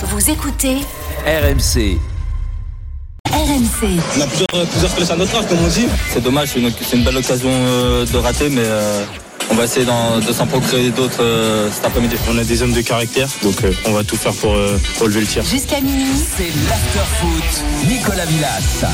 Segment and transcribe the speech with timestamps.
[0.00, 0.76] Vous écoutez
[1.26, 1.98] RMC.
[3.32, 3.98] RMC.
[4.16, 5.88] On a plusieurs, plusieurs flèches à notre arc, comme on dit.
[6.12, 9.04] C'est dommage, c'est une, belle occasion euh, de rater, mais euh,
[9.50, 12.14] on va essayer de s'en procurer d'autres euh, cet après-midi.
[12.30, 15.22] On a des hommes de caractère, donc euh, on va tout faire pour euh, relever
[15.22, 15.44] le tir.
[15.44, 16.06] Jusqu'à minuit,
[16.36, 17.64] C'est l'after-foot.
[17.88, 18.84] Nicolas Villas.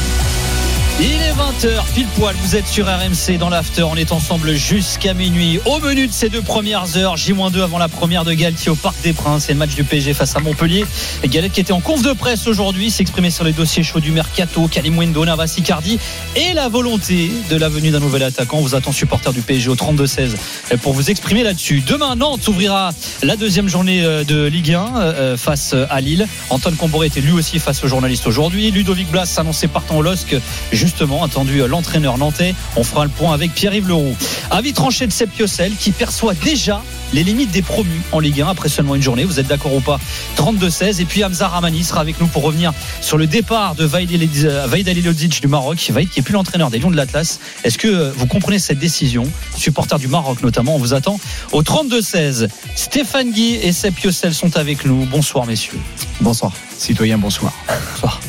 [1.00, 5.12] Il est 20h, pile poil, vous êtes sur RMC dans l'after, on est ensemble jusqu'à
[5.12, 5.58] minuit.
[5.64, 9.02] Au menu de ces deux premières heures, J-2 avant la première de Galtier au Parc
[9.02, 10.84] des Princes, c'est le match du PSG face à Montpellier.
[11.24, 14.12] Et Galette qui était en conf de presse aujourd'hui, s'exprimait sur les dossiers chauds du
[14.12, 15.98] Mercato, Kalimwendo, Navas Icardi
[16.36, 18.58] et la volonté de la venue d'un nouvel attaquant.
[18.58, 20.36] On vous attend supporter du PSG au 32-16
[20.80, 21.82] pour vous exprimer là-dessus.
[21.84, 22.92] Demain, Nantes ouvrira
[23.24, 26.28] la deuxième journée euh, de Ligue 1 euh, face à Lille.
[26.50, 28.70] Antoine Comboré était lui aussi face aux journalistes aujourd'hui.
[28.70, 30.36] Ludovic Blas s'annonçait partant au LOSC
[30.84, 32.54] justement attendu euh, l'entraîneur nantais.
[32.76, 34.14] On fera le point avec Pierre-Yves Leroux.
[34.50, 38.48] Avis tranché de Sepp Piocel qui perçoit déjà les limites des promus en Ligue 1
[38.48, 39.24] après seulement une journée.
[39.24, 39.98] Vous êtes d'accord ou pas?
[40.36, 41.00] 32-16.
[41.00, 45.40] Et puis Hamza Ramani sera avec nous pour revenir sur le départ de Vaid Alilodzic
[45.40, 45.90] du Maroc.
[45.90, 47.40] Vaid qui est plus l'entraîneur des Lions de l'Atlas.
[47.62, 49.24] Est-ce que euh, vous comprenez cette décision?
[49.56, 51.18] Supporter du Maroc notamment, on vous attend
[51.52, 52.48] au 32-16.
[52.74, 55.06] Stéphane Guy et Sepp Piocel sont avec nous.
[55.06, 55.78] Bonsoir messieurs.
[56.20, 56.52] Bonsoir.
[56.76, 57.52] Citoyen, bonsoir.
[57.94, 58.20] Bonsoir.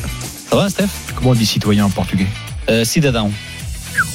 [0.48, 0.88] Ça va Steph?
[1.16, 2.28] Comment on dit citoyen en portugais?
[2.70, 3.30] Euh, Cidadão.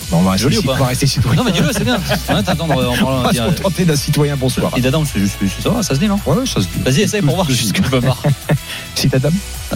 [0.09, 1.37] Bon, on va rester, Joli ou pas on va rester citoyen.
[1.37, 1.97] Non mais dis-le, c'est bien.
[2.29, 3.21] Ouais, t'attendre en on parlant.
[3.23, 4.71] va dire, se contenter d'un citoyen, bonsoir.
[4.75, 6.79] Cidadão, c'est juste, ça va, ça se dit non Ouais, ça se dit.
[6.83, 8.21] Vas-y, essaye pour voir tu peux voir.
[8.95, 9.31] Citadin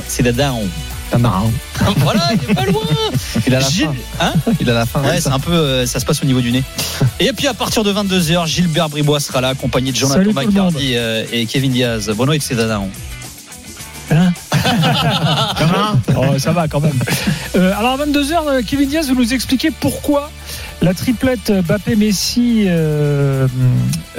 [0.07, 0.59] Cidadão.
[1.97, 2.81] Voilà, il est pas loin.
[3.47, 3.87] Il a la Gilles,
[4.17, 4.25] fin.
[4.25, 5.01] hein Il a la fin.
[5.01, 6.63] Ouais, c'est un peu, euh, ça se passe au niveau du nez.
[7.19, 10.33] Et puis à partir de 22h, Gilbert Bribois sera là, accompagné de Jonathan.
[10.33, 12.09] McCarthy euh, et Kevin Diaz.
[12.09, 12.89] Bono et Cidadão.
[16.17, 16.97] Oh, ça va quand même.
[17.55, 20.31] Euh, alors à 22h, Kevin Diaz, vous nous expliquez pourquoi
[20.81, 23.47] la triplette Mbappé, Messi, euh,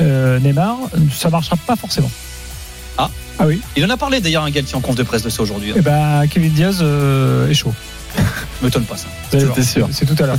[0.00, 0.76] euh, Neymar,
[1.12, 2.10] ça marchera pas forcément.
[2.98, 3.10] Ah.
[3.38, 3.60] Ah oui.
[3.76, 5.72] Il en a parlé d'ailleurs un Galtier en conf de presse de ça aujourd'hui.
[5.76, 7.72] Et ben Kevin Diaz euh, est chaud.
[8.62, 9.06] M'étonne pas ça.
[9.30, 9.88] C'était sûr.
[9.92, 10.38] C'est tout à l'heure.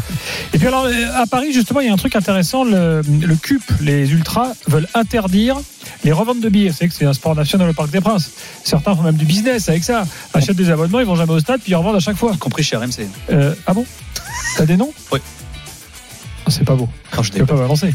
[0.53, 2.63] Et puis alors euh, à Paris justement, il y a un truc intéressant.
[2.63, 5.57] Le, le CUP, les ultras veulent interdire
[6.03, 6.71] les reventes de billets.
[6.71, 8.31] C'est que c'est un sport national au Parc des Princes.
[8.63, 10.05] Certains font même du business avec ça.
[10.33, 12.31] Achètent des abonnements, ils vont jamais au stade, puis ils revendent à chaque fois.
[12.33, 13.07] Y compris chez RMC.
[13.29, 13.85] Euh, ah bon?
[14.55, 14.91] T'as des noms?
[15.11, 15.19] Oui.
[16.45, 16.89] Ah, c'est pas beau.
[17.15, 17.93] Non, je Tu peux pas balancer.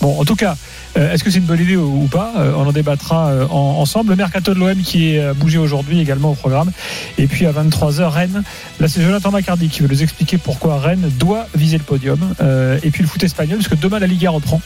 [0.00, 0.56] Bon, en tout cas,
[0.96, 4.10] est-ce que c'est une bonne idée ou pas Euh, On en débattra euh, en- ensemble.
[4.10, 6.70] Le mercato de l'OM qui est euh, bougé aujourd'hui également au programme.
[7.18, 8.42] Et puis à 23h, Rennes.
[8.80, 12.18] Là, c'est Jonathan Macardy qui veut nous expliquer pourquoi Rennes doit viser le podium.
[12.40, 14.60] Euh, et puis le foot espagnol, parce que demain la Liga reprend.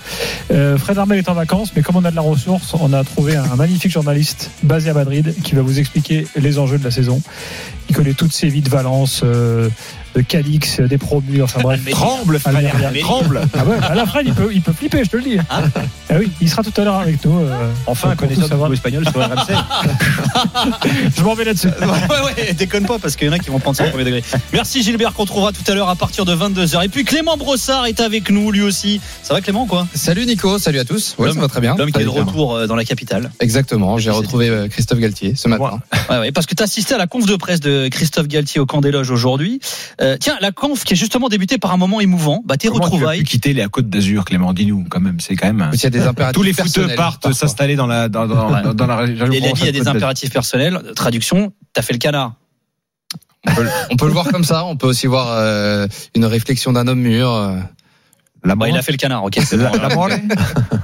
[0.50, 3.04] Euh, Fred Armel est en vacances, mais comme on a de la ressource, on a
[3.04, 6.90] trouvé un magnifique journaliste basé à Madrid qui va vous expliquer les enjeux de la
[6.90, 7.20] saison.
[7.90, 9.68] Il connaît toutes ces vies de Valence, euh,
[10.14, 11.80] de Cadix, des promus, enfin bref.
[11.90, 12.56] Tremble, frère.
[12.56, 12.90] Almeria.
[13.00, 13.40] Tremble.
[13.56, 15.38] Ah ouais, à la Fred, il peut, il peut flipper, je te le dis.
[15.50, 15.62] Ah.
[16.10, 17.38] Ah oui, il sera tout à l'heure avec nous.
[17.38, 19.54] euh, Enfin, un connaisseur football espagnol sur RMC.
[21.16, 21.68] Je m'en vais là-dessus.
[21.68, 24.04] ouais, ouais, déconne pas parce qu'il y en a qui vont prendre ça au premier
[24.04, 24.22] degré.
[24.52, 26.84] Merci Gilbert qu'on trouvera tout à l'heure à partir de 22h.
[26.84, 29.00] Et puis Clément Brossard est avec nous lui aussi.
[29.22, 29.86] Ça va Clément quoi?
[29.94, 31.14] Salut Nico, salut à tous.
[31.18, 31.74] Ouais, ça va très bien.
[31.76, 33.30] L'homme qui est de retour euh, dans la capitale.
[33.40, 35.80] Exactement, j'ai retrouvé euh, Christophe Galtier ce matin.
[36.10, 38.60] Ouais, ouais, parce que tu as assisté à la conf de presse de Christophe Galtier
[38.60, 39.60] au camp des loges aujourd'hui.
[40.02, 42.42] Euh, tiens, la conf qui est justement débutée par un moment émouvant.
[42.44, 43.22] Bah, tes Comment tu as pu retrouvailles.
[43.24, 45.20] quitter la Côte d'Azur, Clément Dis-nous, quand même.
[45.20, 45.62] C'est quand même.
[45.62, 48.50] un- Il y a des impératifs Tous les footeux partent s'installer dans la, dans, dans,
[48.62, 49.30] dans, dans la région.
[49.30, 50.80] Et il a dit il y a des impératifs personnels.
[50.96, 52.34] Traduction, t'as fait le canard.
[53.46, 56.72] On peut, on peut le voir comme ça, on peut aussi voir euh, une réflexion
[56.72, 57.30] d'un homme mûr.
[57.30, 57.58] euh.
[58.44, 59.56] La Bah, il a fait le canard, ok, bon.
[59.58, 59.88] La, la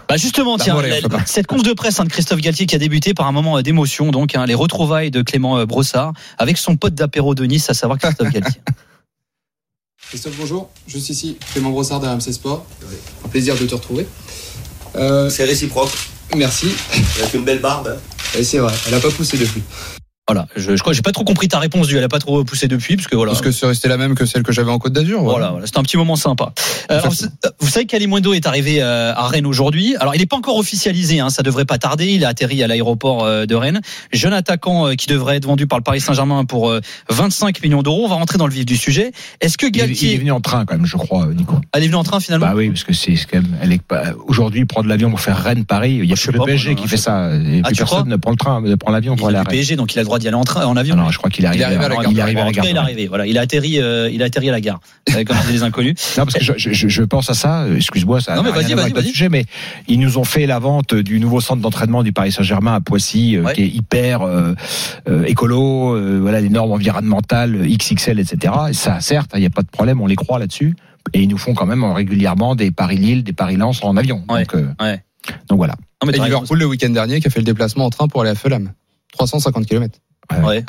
[0.09, 2.75] Bah justement, La tiens, morée, la- cette conf de presse hein, de Christophe Galtier qui
[2.77, 6.77] a débuté par un moment d'émotion, donc hein, les retrouvailles de Clément Brossard avec son
[6.77, 8.61] pote d'apéro de Nice, à savoir Christophe Galtier.
[10.09, 10.71] Christophe, bonjour.
[10.87, 12.65] Juste ici, Clément Brossard d'RMC Sport.
[13.25, 14.07] Un plaisir de te retrouver.
[14.97, 15.91] Euh, C'est réciproque,
[16.35, 16.69] merci.
[17.21, 17.99] avec une belle barbe.
[18.39, 19.63] Et c'est vrai, elle a pas poussé depuis.
[20.28, 22.19] Voilà, je, je crois que j'ai pas trop compris ta réponse du, elle a pas
[22.19, 23.33] trop poussé depuis, parce que voilà.
[23.33, 25.22] Parce que c'est resté la même que celle que j'avais en Côte d'Azur.
[25.22, 26.53] Voilà, voilà, c'était un petit moment sympa.
[26.91, 27.31] Euh, alors, Facile.
[27.61, 29.97] vous, savez qu'Alimundo est arrivé euh, à Rennes aujourd'hui.
[29.97, 32.06] Alors, il n'est pas encore officialisé, hein, ça devrait pas tarder.
[32.12, 33.81] Il a atterri à l'aéroport euh, de Rennes.
[34.12, 37.83] Jeune attaquant euh, qui devrait être vendu par le Paris Saint-Germain pour euh, 25 millions
[37.83, 38.04] d'euros.
[38.04, 39.13] On va rentrer dans le vif du sujet.
[39.41, 41.54] Est-ce que il, est- il est Galtier venu en train, quand même, je crois, Nico.
[41.75, 43.57] elle est venue en train finalement Bah oui, parce que c'est quand même.
[43.63, 46.01] Elle est pas- aujourd'hui prendre l'avion pour faire Rennes-Paris.
[46.03, 47.30] Il y a Je que le pas, PSG moi, qui fait ça.
[47.34, 49.48] Et Ah, plus personne ne prend le train, ne prend l'avion pour aller à Rennes.
[49.48, 50.94] PSG, donc il a le droit d'y aller en, train, en avion.
[50.98, 51.84] Ah non, je crois qu'il est Il est arrivé.
[51.84, 52.10] à la gare.
[52.12, 52.65] Il est arrivé à la gare.
[52.66, 53.06] il est arrivé.
[53.09, 54.80] Voilà, il a atterri, euh, il a atterri à la gare,
[55.26, 55.94] comme les inconnus.
[56.18, 59.28] Non, parce que je, je, je pense à ça, excuse-moi, ça Non, mais vas-y, vas-y,
[59.30, 59.44] mais
[59.86, 63.36] ils nous ont fait la vente du nouveau centre d'entraînement du Paris Saint-Germain à Poissy,
[63.36, 63.54] euh, Ouais.
[63.54, 64.54] qui est hyper euh,
[65.09, 68.53] euh, écolo, euh, voilà, les normes environnementales, XXL, etc.
[68.70, 70.76] Et ça, certes, il n'y a pas de problème, on les croit là-dessus,
[71.15, 74.22] et ils nous font quand même régulièrement des Paris-Lille, des Paris-Lens en avion.
[74.28, 74.41] Ouais.
[74.44, 75.03] Donc, euh, Ouais.
[75.48, 75.74] donc voilà.
[76.03, 76.20] Non, mais Et.
[76.20, 78.72] Liverpool le week-end dernier qui a fait le déplacement en train pour aller à Fulham.
[79.12, 79.98] 350 km.
[80.30, 80.45] Ouais.
[80.47, 80.65] ouais.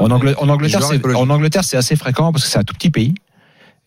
[0.00, 0.80] En, Angl- en Angleterre,
[1.18, 3.14] en Angleterre, c'est assez fréquent parce que c'est un tout petit pays.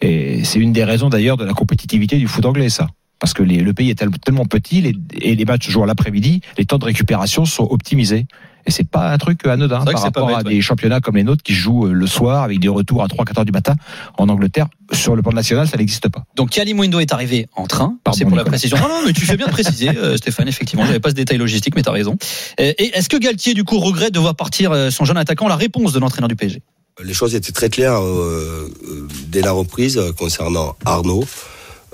[0.01, 2.88] Et c'est une des raisons d'ailleurs de la compétitivité du foot anglais, ça.
[3.19, 5.88] Parce que les- le pays est tel- tellement petit les- et les matchs jouent à
[5.88, 8.25] l'après-midi, les temps de récupération sont optimisés.
[8.65, 10.54] Et c'est pas un truc anodin par rapport bête, à ouais.
[10.56, 13.39] des championnats comme les nôtres qui jouent euh, le soir avec des retours à 3-4
[13.39, 13.75] heures du matin.
[14.18, 16.24] En Angleterre, sur le plan national, ça n'existe pas.
[16.38, 17.98] Donc Kalimundo est arrivé en train.
[18.13, 18.77] C'est pour la précision.
[18.77, 20.48] Non, non, mais tu fais bien de préciser, euh, Stéphane.
[20.48, 22.16] Effectivement, j'avais pas ce détail logistique, mais t'as raison.
[22.57, 25.50] Et, et est-ce que Galtier du coup regrette de voir partir euh, son jeune attaquant
[25.50, 26.62] La réponse de l'entraîneur du PSG.
[27.04, 31.25] Les choses étaient très claires euh, euh, dès la reprise euh, concernant Arnaud,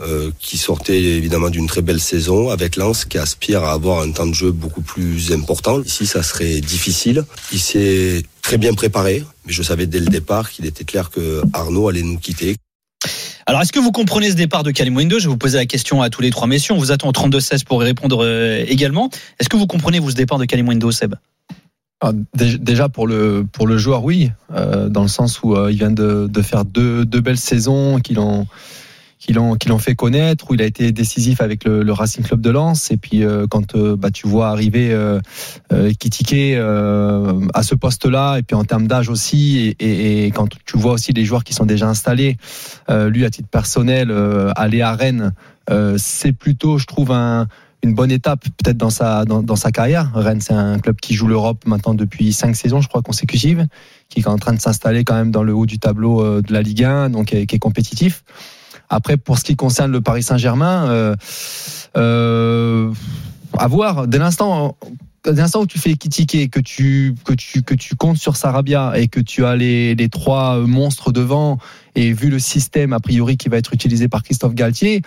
[0.01, 4.11] euh, qui sortait évidemment d'une très belle saison avec Lens, qui aspire à avoir un
[4.11, 5.81] temps de jeu beaucoup plus important.
[5.83, 7.23] Ici, ça serait difficile.
[7.51, 11.41] Il s'est très bien préparé, mais je savais dès le départ qu'il était clair que
[11.53, 12.55] Arnaud allait nous quitter.
[13.45, 16.01] Alors, est-ce que vous comprenez ce départ de Kalimundo Je vais vous poser la question
[16.03, 16.75] à tous les trois messieurs.
[16.75, 19.09] On vous attend au 32-16 pour y répondre euh, également.
[19.39, 21.15] Est-ce que vous comprenez vous ce départ de Kalimundo, Seb?
[22.01, 25.71] Ah, dé- Déjà pour le pour le joueur, oui, euh, dans le sens où euh,
[25.71, 28.45] il vient de, de faire deux, deux belles saisons qui l'ont
[29.19, 32.23] qui l'ont qui l'ont fait connaître, où il a été décisif avec le, le Racing
[32.23, 32.89] Club de Lens.
[32.89, 35.19] Et puis euh, quand euh, bah, tu vois arriver euh,
[35.73, 40.31] euh, Kitike euh, à ce poste-là, et puis en termes d'âge aussi, et, et, et
[40.31, 42.37] quand tu vois aussi les joueurs qui sont déjà installés,
[42.89, 44.11] lui à titre personnel,
[44.55, 45.33] aller à Rennes,
[45.97, 47.47] c'est plutôt, je trouve, un
[47.81, 50.11] une bonne étape peut-être dans sa dans, sa carrière.
[50.13, 53.67] Rennes, c'est un club qui joue l'Europe maintenant depuis cinq saisons, je crois, consécutives,
[54.09, 56.61] qui est en train de s'installer quand même dans le haut du tableau de la
[56.61, 58.23] Ligue 1, donc qui est, qui est compétitif.
[58.89, 61.15] Après, pour ce qui concerne le Paris Saint-Germain, euh,
[61.95, 62.91] euh,
[63.57, 64.07] à voir.
[64.07, 64.77] Dès l'instant,
[65.23, 69.07] dès où tu fais Kitike, que tu que tu que tu comptes sur Sarabia et
[69.07, 71.57] que tu as les trois monstres devant,
[71.99, 75.01] et vu le système a priori qui va être utilisé par Christophe Galtier,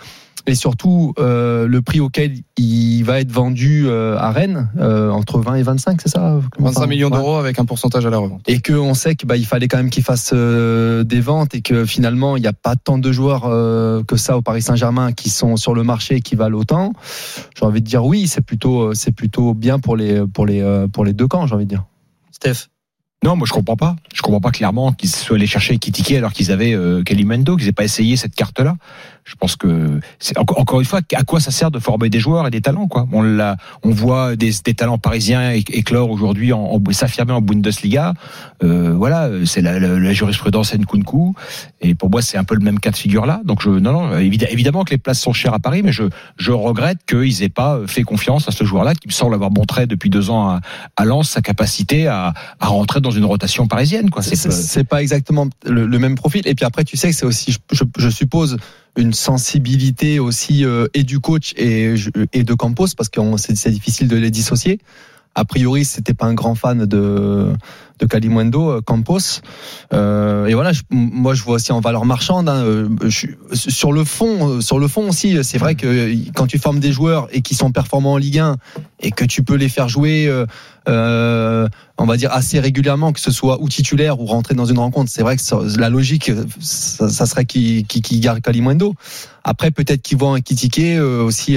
[0.47, 5.39] et surtout euh, le prix auquel il va être vendu euh, à Rennes, euh, entre
[5.39, 8.43] 20 et 25, c'est ça 25 millions d'euros avec un pourcentage à la revente.
[8.49, 11.85] Et qu'on sait qu'il bah, fallait quand même qu'il fasse euh, des ventes et que
[11.85, 15.31] finalement il n'y a pas tant de joueurs euh, que ça au Paris Saint-Germain qui
[15.31, 16.93] sont sur le marché et qui valent autant.
[17.57, 21.05] J'ai envie de dire oui, c'est plutôt c'est plutôt bien pour les pour les pour
[21.05, 21.85] les deux camps, j'ai envie de dire.
[22.33, 22.72] Steph
[23.23, 23.97] Non, moi je comprends pas.
[24.13, 27.69] Je comprends pas clairement qu'ils soient allés chercher Kitike alors qu'ils avaient euh, Kalimendo, qu'ils
[27.69, 28.77] aient pas essayé cette carte-là.
[29.25, 32.47] Je pense que c'est encore, une fois à quoi ça sert de former des joueurs
[32.47, 33.07] et des talents quoi.
[33.13, 37.41] On l'a, on voit des, des talents parisiens éc- éclore aujourd'hui en, en s'affirmer en
[37.41, 38.15] Bundesliga.
[38.65, 41.35] Euh, voilà, c'est la, la, la jurisprudence Nkunku
[41.81, 43.41] et pour moi c'est un peu le même cas de figure là.
[43.45, 46.05] Donc je, non non, évid- évidemment que les places sont chères à Paris, mais je
[46.37, 49.87] je regrette qu'ils aient pas fait confiance à ce joueur-là qui me semble avoir montré
[49.87, 50.61] depuis deux ans à,
[50.97, 54.23] à Lens sa capacité à, à rentrer dans une rotation parisienne quoi.
[54.23, 56.43] C'est C'est pas- c'est pas exactement le, le même profil.
[56.47, 58.57] Et puis après, tu sais que c'est aussi, je, je- je suppose,
[58.97, 64.17] une sensibilité aussi euh, et du coach et, de Campos parce que c'est difficile de
[64.17, 64.81] les dissocier.
[65.35, 67.55] A priori, c'était pas un grand fan de
[68.03, 69.41] de Kalimundo, euh, Campos.
[69.93, 72.49] Euh, et voilà, moi je vois aussi en valeur marchande.
[72.49, 72.89] hein, euh,
[73.53, 77.29] sur le fond, sur le fond aussi, c'est vrai que quand tu formes des joueurs
[77.33, 78.57] et qui sont performants en Ligue 1
[79.01, 80.31] et que tu peux les faire jouer,
[80.87, 85.11] on va dire assez régulièrement, que ce soit ou titulaire ou rentrer dans une rencontre,
[85.11, 86.31] c'est vrai que la logique,
[86.61, 88.95] ça, serait qui qui, qui garde Kalimundo.
[89.45, 91.57] Après, peut-être qu'ils vont euh, aussi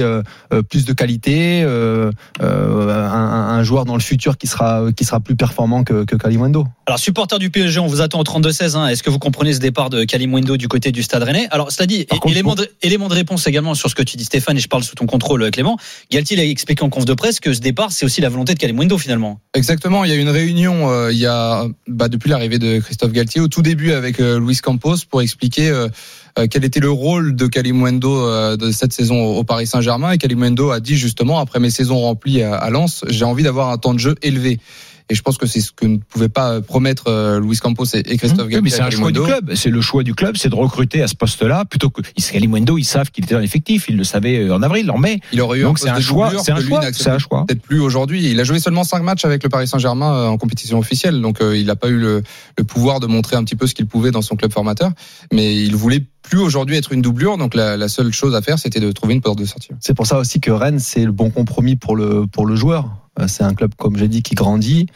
[0.68, 5.84] plus de qualité, un, un joueur dans le futur qui sera qui sera plus performant
[5.84, 6.66] que, que Kalimundo.
[6.86, 8.76] Alors, supporter du PSG, on vous attend au 32-16.
[8.76, 8.88] Hein.
[8.88, 11.48] Est-ce que vous comprenez ce départ de Kalimundo du côté du Stade Rennais?
[11.50, 14.24] Alors, cela dit, contre, élément, de, élément de réponse également sur ce que tu dis,
[14.24, 15.76] Stéphane, et je parle sous ton contrôle, Clément.
[16.10, 18.58] Galtier a expliqué en conf de presse que ce départ, c'est aussi la volonté de
[18.58, 19.40] Kalimundo finalement.
[19.54, 22.78] Exactement, il y a eu une réunion euh, il y a bah, depuis l'arrivée de
[22.80, 25.88] Christophe Galtier au tout début avec euh, Luis Campos pour expliquer euh, euh,
[26.50, 30.70] quel était le rôle de Kalimundo euh, de cette saison au, Paris Saint-Germain et Kalimundo
[30.70, 33.94] a dit justement après mes saisons remplies à, à Lens, j'ai envie d'avoir un temps
[33.94, 34.58] de jeu élevé.
[35.08, 38.02] Et je pense que c'est ce que ne pouvait pas promettre euh, Luis Campos et,
[38.02, 38.60] Christophe Galtier.
[38.60, 39.52] mais c'est un choix du club.
[39.54, 42.76] C'est le choix du club, c'est de recruter à ce poste-là plutôt que Kalimundo.
[42.76, 45.20] Ils savent qu'il était dans l'effectif, ils le savaient euh, en avril, en mai.
[45.32, 47.44] Il aurait eu Donc un c'est un choix, c'est un choix, c'est un choix.
[47.46, 48.28] peut-être plus aujourd'hui.
[48.28, 51.40] Il a joué seulement 5 matchs avec le Paris Saint-Germain euh, en compétition officielle, donc
[51.40, 52.24] euh, il n'a pas eu le,
[52.58, 54.90] le pouvoir de montrer un petit peu ce qu'il pouvait dans son club formateur.
[55.32, 58.58] Mais il voulait plus aujourd'hui être une doublure, donc la, la seule chose à faire,
[58.58, 59.68] c'était de trouver une porte de sortie.
[59.80, 62.90] C'est pour ça aussi que Rennes c'est le bon compromis pour le pour le joueur.
[63.18, 64.86] Euh, C'est un club comme j'ai dit qui grandit.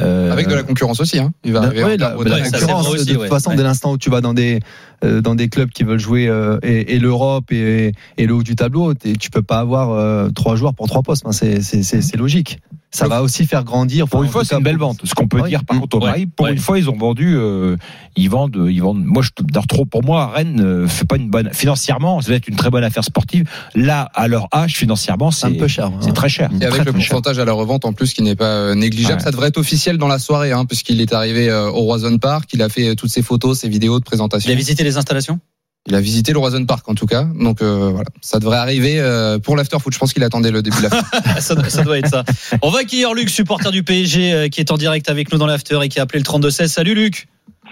[0.00, 1.20] Euh, Avec de la concurrence aussi.
[1.20, 1.32] Hein.
[1.44, 3.28] Il va Ben, arriver ouais, la, la de- c'est concurrence, aussi, de toute ouais.
[3.28, 3.56] façon, Ouais.
[3.56, 4.58] dès l'instant où tu vas dans des
[5.04, 8.42] euh, dans des clubs qui veulent jouer euh, et, et l'Europe et, et le haut
[8.42, 11.24] du tableau, tu peux pas avoir euh, trois joueurs pour trois postes.
[11.30, 12.58] C'est logique.
[12.94, 14.06] Ça va aussi faire grandir.
[14.08, 15.00] Pour enfin, une fois, c'est une belle vente.
[15.04, 15.80] Ce qu'on peut dire, par Mm.
[15.80, 16.00] contre, au.
[16.00, 16.52] Paris, pour Ouais.
[16.52, 17.76] une fois, ils ont vendu, euh,
[18.16, 19.02] ils vendent, ils vendent.
[19.04, 22.20] Moi, je d'ailleurs, trop pour moi, Rennes euh, fait pas une bonne financièrement.
[22.20, 23.48] Ça va être une très bonne affaire sportive.
[23.74, 25.90] Là, à leur âge, financièrement, c'est un peu cher.
[26.00, 26.50] c'est très cher.
[26.54, 27.08] Et Très, avec le très cher.
[27.10, 29.20] pourcentage à la revente en plus qui n'est pas euh, négligeable, Ouais.
[29.24, 32.48] ça devrait être officiel dans la soirée, hein, puisqu'il est arrivé euh, au Roison Park,
[32.52, 34.48] il a fait euh, toutes ses photos, ses vidéos de présentation.
[34.48, 35.40] Il a visité les installations?
[35.86, 38.98] Il a visité le Roison Park en tout cas, donc euh, voilà, ça devrait arriver
[39.00, 39.92] euh, pour l'after foot.
[39.92, 41.00] Je pense qu'il attendait le début de l'after.
[41.40, 42.24] ça, doit- ça doit être ça.
[42.62, 45.46] On va accueillir Luc, supporter du PSG, euh, qui est en direct avec nous dans
[45.46, 46.68] l'after et qui a appelé le 32-16.
[46.68, 47.26] Salut Luc.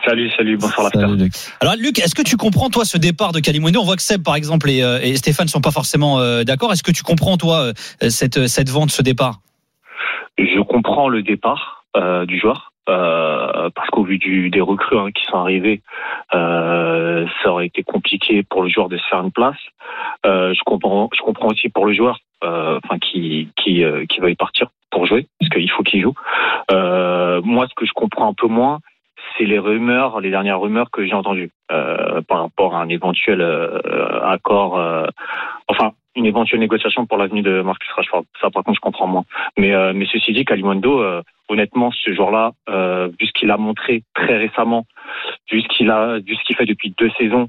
[0.05, 1.33] Salut, salut, bonsoir Salut, Luc.
[1.61, 3.81] Alors Luc, est-ce que tu comprends toi ce départ de Kalimundo?
[3.81, 6.71] On voit que Seb par exemple et, euh, et Stéphane sont pas forcément euh, d'accord.
[6.73, 9.41] Est-ce que tu comprends toi euh, cette cette vente, ce départ?
[10.39, 12.72] Je comprends le départ euh, du joueur.
[12.89, 15.83] Euh, parce qu'au vu du, des recrues hein, qui sont arrivées,
[16.35, 19.57] euh, ça aurait été compliqué pour le joueur de se faire une place.
[20.27, 24.21] Euh, je comprends, je comprends aussi pour le joueur, euh, enfin qui qui euh, qui
[24.21, 26.15] va y partir pour jouer, parce qu'il faut qu'il joue.
[27.45, 28.81] Moi, ce que je comprends un peu moins,
[29.37, 33.43] c'est les rumeurs, les dernières rumeurs que j'ai entendues par rapport à un éventuel
[34.23, 34.79] accord,
[35.69, 38.25] enfin une éventuelle négociation pour l'avenue de Marcus Rashford.
[38.41, 39.25] Ça, par contre, je comprends moins.
[39.57, 44.03] Mais, euh, ceci dit, Kalimondo, euh, honnêtement, ce jour-là, euh, vu ce qu'il a montré
[44.15, 44.87] très récemment,
[45.51, 47.49] vu ce qu'il a, vu ce qu'il fait depuis deux saisons,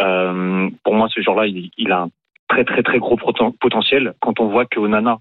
[0.00, 2.10] euh, pour moi, ce jour-là, il, a un
[2.48, 4.14] très très très gros poten- potentiel.
[4.20, 5.18] Quand on voit que Onana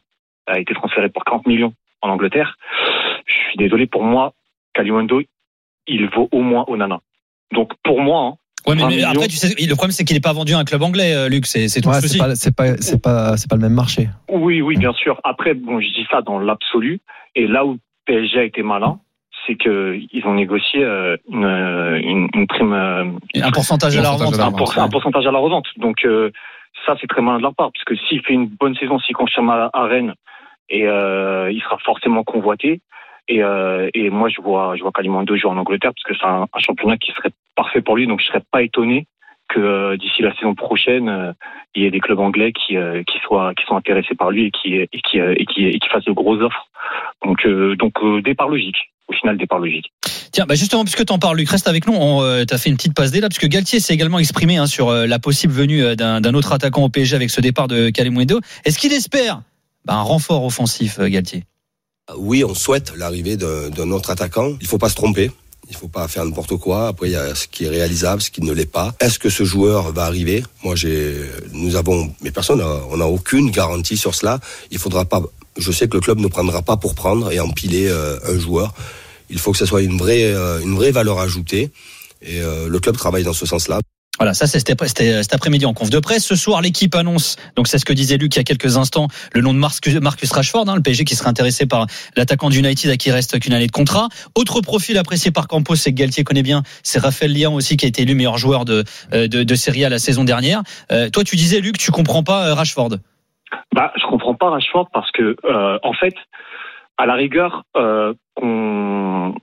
[0.47, 2.57] a été transféré pour 40 millions en Angleterre,
[3.25, 4.33] je suis désolé, pour moi,
[4.73, 5.21] Kalimondo,
[5.87, 6.99] il vaut au moins Onana.
[7.51, 8.33] Donc pour moi, hein,
[8.67, 9.09] Ouais, mais, 20 mais millions.
[9.09, 11.29] après tu sais, le problème c'est qu'il est pas vendu à un club anglais, euh,
[11.29, 11.45] Luc.
[11.45, 14.09] C'est c'est tout Ouais, pas, c'est pas, c'est pas, c'est pas le même marché.
[14.29, 15.19] Oui, oui, bien sûr.
[15.23, 16.99] Après, bon, je dis ça dans l'absolu.
[17.35, 18.99] Et là où PSG a été malin,
[19.47, 23.05] c'est que ils ont négocié euh, une, une, une prime, euh,
[23.41, 24.37] Un pourcentage à la revente.
[24.39, 25.65] un, pour- pourcentage à la revente.
[25.77, 26.29] Donc euh,
[26.85, 29.15] ça, c'est très malin de leur part, parce que s'il fait une bonne saison, s'il
[29.15, 30.13] confirme à, à Rennes,
[30.69, 32.81] et euh, il sera forcément convoité.
[33.27, 36.27] Et, euh, et moi, je vois, je vois Kalimundo jouer en Angleterre, parce que c'est
[36.27, 38.07] un, un championnat qui serait parfait pour lui.
[38.07, 39.05] Donc, je serais pas étonné
[39.49, 41.33] que euh, d'ici la saison prochaine, euh,
[41.75, 44.45] il y ait des clubs anglais qui, euh, qui soient, qui sont intéressés par lui
[44.45, 46.67] et qui, et qui, et qui, et qui fassent de grosses offres.
[47.25, 48.77] Donc, euh, donc euh, départ logique.
[49.09, 49.91] Au final, départ logique.
[50.31, 51.95] Tiens, bah justement, puisque tu en parles, Luc, reste avec nous.
[51.95, 54.89] On, T'as fait une petite passe dé là, puisque Galtier s'est également exprimé hein, sur
[54.89, 58.39] euh, la possible venue d'un d'un autre attaquant au PSG avec ce départ de Kalimundo.
[58.65, 59.41] Est-ce qu'il espère
[59.85, 61.43] bah, un renfort offensif, Galtier?
[62.15, 64.51] Oui, on souhaite l'arrivée d'un d'un autre attaquant.
[64.61, 65.31] Il faut pas se tromper.
[65.69, 66.87] Il faut pas faire n'importe quoi.
[66.87, 68.93] Après, il y a ce qui est réalisable, ce qui ne l'est pas.
[68.99, 70.43] Est-ce que ce joueur va arriver?
[70.63, 71.15] Moi, j'ai,
[71.53, 74.39] nous avons, mais personne, n'a- on n'a aucune garantie sur cela.
[74.71, 75.21] Il faudra pas.
[75.57, 78.73] Je sais que le club ne prendra pas pour prendre et empiler euh, un joueur.
[79.29, 80.59] Il faut que ce soit une vraie, euh,
[80.91, 81.69] valeur ajoutée.
[82.21, 83.79] Et euh, le club travaille dans ce sens-là.
[84.19, 86.25] Voilà, ça c'était c'était cet après-midi en conf de presse.
[86.25, 89.07] Ce soir, l'équipe annonce, donc c'est ce que disait Luc il y a quelques instants,
[89.33, 92.97] le nom de Marcus, Rashford, hein, le PSG qui serait intéressé par l'attaquant d'United à
[92.97, 94.09] qui reste qu'une année de contrat.
[94.35, 97.85] Autre profil apprécié par Campos, c'est que Galtier connaît bien, c'est Raphaël Lian aussi qui
[97.85, 98.83] a été élu meilleur joueur de,
[99.13, 100.63] euh, de, de Serie A la saison dernière.
[100.91, 102.97] Euh, toi, tu disais, Luc, tu comprends pas euh, Rashford
[103.73, 106.15] Bah, je comprends pas Rashford parce que, euh, en fait,
[106.97, 109.33] à la rigueur, euh, qu'on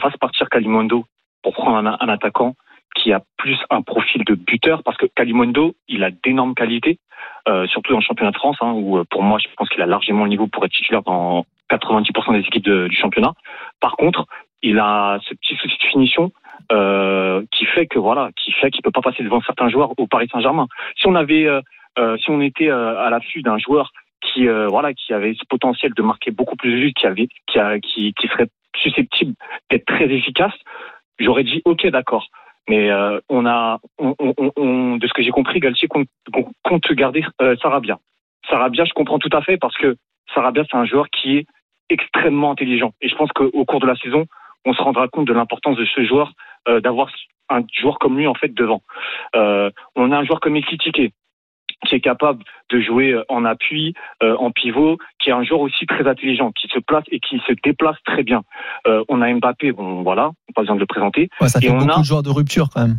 [0.00, 1.04] fasse partir Kalimondo
[1.42, 2.54] pour prendre un attaquant
[2.94, 6.98] qui a plus un profil de buteur, parce que Kalimondo, il a d'énormes qualités,
[7.48, 9.82] euh, surtout dans le championnat de France, hein, où euh, pour moi, je pense qu'il
[9.82, 13.34] a largement le niveau pour être titulaire dans 90% des équipes du championnat.
[13.80, 14.26] Par contre,
[14.62, 16.32] il a ce petit souci de finition
[16.72, 20.06] euh, qui fait que voilà, qui fait qu'il peut pas passer devant certains joueurs au
[20.06, 20.66] Paris Saint-Germain.
[20.96, 21.46] Si on avait,
[22.18, 23.90] si on était à l'affût d'un joueur
[24.22, 27.78] qui voilà qui avait ce potentiel de marquer beaucoup plus vite, qui avait qui, a,
[27.78, 29.34] qui, qui serait susceptible
[29.70, 30.54] d'être très efficace,
[31.18, 32.26] j'aurais dit ok d'accord.
[32.68, 36.08] Mais euh, on a on, on, on- de ce que j'ai compris, Galtier compte,
[36.62, 37.98] compte garder euh, Sarabia.
[38.48, 39.96] Sarabia, je comprends tout à fait parce que
[40.34, 41.46] Sarabia c'est un joueur qui est
[41.90, 44.26] extrêmement intelligent et je pense qu'au cours de la saison,
[44.64, 46.32] on se rendra compte de l'importance de ce joueur
[46.68, 47.10] euh, d'avoir
[47.50, 48.82] un joueur comme lui en fait devant.
[49.36, 51.12] Euh, on a un joueur comme Ekitike
[51.86, 55.60] qui est capable de jouer euh, en appui, euh, en pivot, qui est un joueur
[55.60, 58.42] aussi très intelligent, qui se place et qui se déplace très bien.
[58.86, 61.28] Euh, on a Mbappé, bon voilà, pas besoin de le présenter.
[61.40, 62.96] Ouais, ça Et fait on beaucoup a- de joueurs de rupture quand même.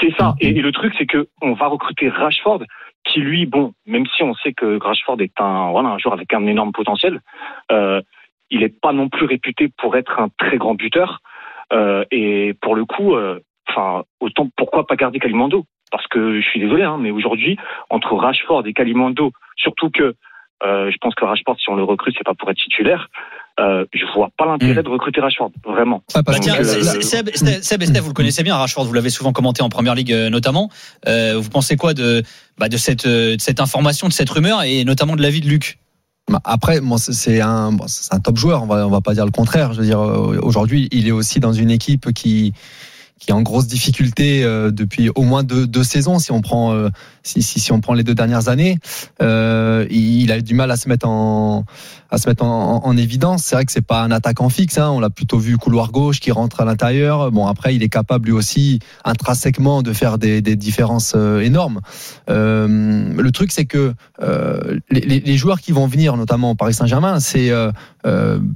[0.00, 0.34] C'est ça.
[0.40, 2.62] Et, et le truc, c'est que on va recruter Rashford,
[3.04, 6.32] qui lui, bon, même si on sait que Rashford est un voilà un joueur avec
[6.34, 7.20] un énorme potentiel,
[7.72, 8.00] euh,
[8.50, 11.20] il n'est pas non plus réputé pour être un très grand buteur.
[11.72, 15.64] Euh, et pour le coup, euh, enfin, autant pourquoi pas garder Kalimando?
[15.90, 17.56] Parce que je suis désolé, hein, mais aujourd'hui,
[17.90, 20.14] entre Rashford et Kalimando, surtout que
[20.64, 23.08] euh, je pense que Rashford, si on le recrute, c'est pas pour être titulaire.
[23.60, 26.02] Euh, je vois pas l'intérêt de recruter Rashford, vraiment.
[26.14, 28.84] Ouais, parce Bah, tiens, c'est- Seb, Seb- Seb et Steph, vous le connaissez bien, Rashford,
[28.84, 30.68] vous l'avez souvent commenté en première ligue euh, notamment.
[31.06, 32.22] Euh, vous pensez quoi de,
[32.58, 35.48] bah, de, cette, euh, de cette information, de cette rumeur et notamment de l'avis de
[35.48, 35.78] Luc?
[36.30, 38.62] Bah, Après, bon, c'est- un, bon, c'est un top joueur.
[38.62, 39.72] On va, on va pas dire le contraire.
[39.72, 42.52] Je veux dire, euh, aujourd'hui, il est aussi dans une équipe qui
[43.18, 46.18] qui est en grosse difficulté euh, depuis au moins deux, deux saisons.
[46.18, 46.88] Si on prend euh,
[47.22, 48.78] si, si, si on prend les deux dernières années,
[49.22, 51.64] euh, il, a eu du mal à se mettre en
[52.10, 53.42] à se mettre en, en- en évidence.
[53.44, 54.78] C'est vrai que c'est pas un attaquant fixe.
[54.78, 54.88] Hein.
[54.90, 57.30] On l'a plutôt vu couloir gauche qui rentre à l'intérieur.
[57.32, 61.80] Bon, après, il est capable lui aussi intrinsèquement de faire des, des différences énormes.
[62.28, 63.94] Le truc, c'est que
[64.90, 67.50] les, les- les joueurs qui vont venir, notamment au Paris Saint-Germain, c'est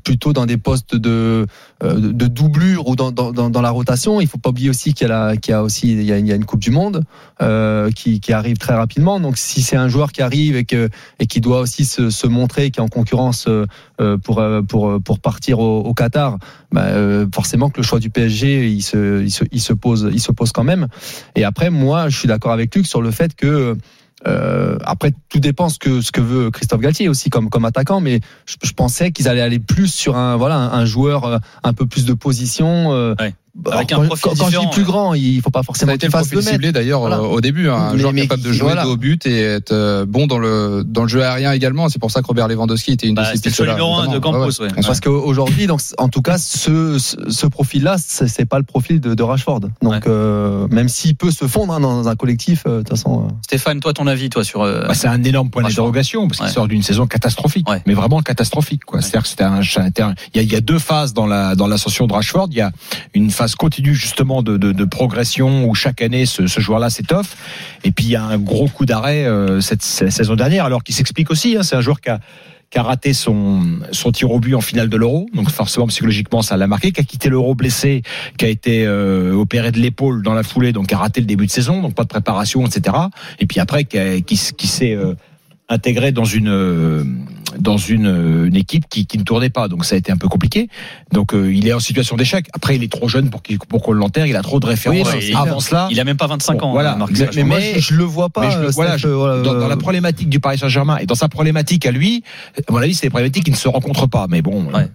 [0.04, 1.46] plutôt dans des postes de,
[1.82, 4.20] de, de doublure ou dans, dans, dans, dans la rotation.
[4.20, 6.12] Il faut pas oublier aussi qu'il y a, la- qu'il y a aussi il y
[6.12, 7.04] a, il y a une Coupe du Monde
[7.40, 9.18] euh, qui, qui arrive très rapidement.
[9.20, 12.26] Donc, si c'est un joueur qui arrive et, que, et qui doit aussi se, se
[12.26, 13.66] montrer, qui est en concurrence euh,
[14.00, 16.38] euh, pour, euh, pour, pour partir au, au Qatar,
[16.70, 20.08] bah, euh, forcément que le choix du PSG, il se, il, se, il, se pose,
[20.12, 20.86] il se pose quand même.
[21.36, 23.76] Et après, moi, je suis d'accord avec Luc sur le fait que
[24.26, 28.00] euh, après, tout dépend ce que ce que veut Christophe Galtier aussi comme comme attaquant,
[28.00, 31.72] mais je, pensais qu'ils allaient aller plus sur un voilà un, un joueur euh, un
[31.72, 32.92] peu plus de position.
[32.92, 33.34] euh, Ouais.
[33.66, 34.86] Alors, Avec un quand, profil quand- quand je dis plus ouais.
[34.86, 36.48] grand, il faut pas forcément qu'il le fasse mètres.
[36.48, 37.16] ciblé d'ailleurs Voilà.
[37.18, 38.84] euh, au début, hein, un Mais- joueur mais capable de jouer voilà.
[38.84, 41.88] de haut but et être euh, bon dans le dans le jeu aérien également.
[41.90, 43.72] C'est pour ça que Robert Lewandowski était une Bah, de ces le pistes-là.
[43.72, 44.18] numéro un de.
[44.18, 44.68] Campos, ouais.
[44.86, 49.00] Parce qu'aujourd'hui, donc en tout cas, ce, ce, ce profil-là, c'est c'est pas le profil
[49.00, 49.60] de, de Rashford.
[49.60, 50.00] Donc Ouais.
[50.06, 53.26] euh, même s'il peut se fondre hein, dans un collectif, euh, de toute façon.
[53.26, 54.62] euh, Stéphane, toi, ton avis, toi, sur.
[54.62, 56.52] euh, Bah, c'est un énorme point d'interrogation parce qu'il Ouais.
[56.52, 57.82] sort d'une saison catastrophique, Ouais.
[57.86, 58.84] mais vraiment catastrophique.
[58.86, 59.02] Quoi.
[59.02, 61.66] C'est-à-dire que c'était un, il y a, il y a deux phases dans la dans
[61.66, 62.48] l'ascension de Rashford.
[62.52, 62.70] Il y a
[63.14, 67.36] une phase continue justement de, progression où chaque année ce, joueur-là s'étoffe,
[67.84, 70.94] et puis il y a un gros coup d'arrêt euh, cette, saison dernière, alors qu'il
[70.94, 71.56] s'explique aussi.
[71.56, 72.20] Hein, c'est un joueur qui a
[72.70, 73.60] qui a raté son,
[73.92, 77.02] son tir au but en finale de l'Euro, donc forcément psychologiquement ça l'a marqué, qui
[77.02, 78.00] a quitté l'Euro blessé,
[78.38, 81.26] qui a été euh, opéré de l'épaule dans la foulée, donc qui a raté le
[81.26, 82.96] début de saison, donc pas de préparation, etc.
[83.40, 85.14] Et puis après qui, qui s'est euh,
[85.72, 87.04] intégré dans une euh,
[87.58, 90.16] dans une, euh, une équipe qui, qui ne tournait pas, donc ça a été un
[90.16, 90.68] peu compliqué.
[91.12, 92.46] Donc euh, il est en situation d'échec.
[92.54, 95.12] Après il est trop jeune pour qu'il pour qu'on l'enterre, il a trop de références
[95.12, 95.86] Oui, avant cela.
[95.90, 96.72] Il a même pas 25 Bon, ans.
[96.72, 96.96] voilà.
[96.96, 98.48] Marc Mais- moi, je, je le vois pas.
[98.50, 98.96] je euh, voilà,
[99.42, 102.22] dans, dans la problématique du Paris Saint-Germain et dans sa problématique à lui,
[102.66, 104.26] à mon avis, c'est des problématiques qui ne se rencontrent pas.
[104.30, 104.88] Mais bon, Ouais.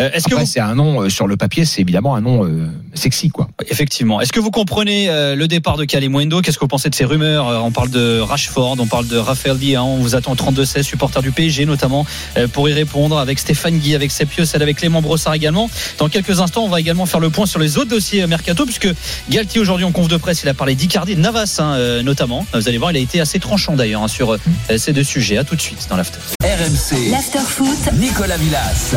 [0.00, 2.46] Euh, Est-ce que vous c'est un nom euh, sur le papier, c'est évidemment un nom
[2.46, 3.48] euh, sexy, quoi.
[3.68, 4.22] Effectivement.
[4.22, 7.04] Est-ce que vous comprenez euh, le départ de Kalimundo Qu'est-ce que vous pensez de ces
[7.04, 7.46] rumeurs?
[7.48, 11.22] Euh, On parle de Rashford, on parle de Raphaël Dian, vous attend au 32-16, supporter
[11.22, 15.02] du PSG notamment, euh, pour y répondre avec Stéphane Guy, avec Sepios et avec Clément
[15.02, 15.70] Brossard également.
[15.98, 18.64] Dans quelques instants, on va également faire le point sur les autres dossiers euh, Mercato,
[18.64, 18.88] puisque
[19.30, 22.46] Galtier aujourd'hui en conf de presse, il a parlé d'Icardi de Navas hein, euh, notamment.
[22.52, 24.36] Vous allez voir, il a été assez tranchant d'ailleurs hein, sur
[24.76, 25.38] ces deux sujets.
[25.38, 26.18] À tout de suite dans l'after.
[26.42, 28.96] RMC, L'after-foot, Nicolas Villas.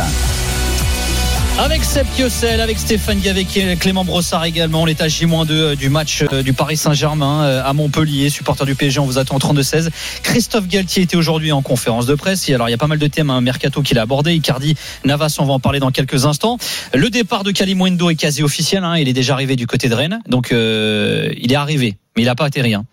[1.57, 3.47] Avec Seb Piocel, avec Stéphane Guy, avec
[3.79, 4.81] Clément Brossard également.
[4.83, 8.29] On est à J-2 du match euh, du Paris Saint-Germain euh, à Montpellier.
[8.29, 9.89] Supporter du PSG, on vous attend au 32-16.
[10.21, 12.49] Christophe Galtier était aujourd'hui en conférence de presse.
[12.49, 14.33] Alors, il y a pas mal de thèmes, un mercato qu'il a abordé.
[14.35, 16.57] Icardi, Navas, on va en parler dans quelques instants.
[16.93, 18.83] Le départ de Kalimundo est quasi officiel.
[18.83, 18.97] hein.
[18.97, 20.19] Il est déjà arrivé du côté de Rennes.
[20.27, 21.95] Donc, euh, il est arrivé.
[22.17, 22.73] Mais il n'a pas atterri.
[22.73, 22.83] Hein.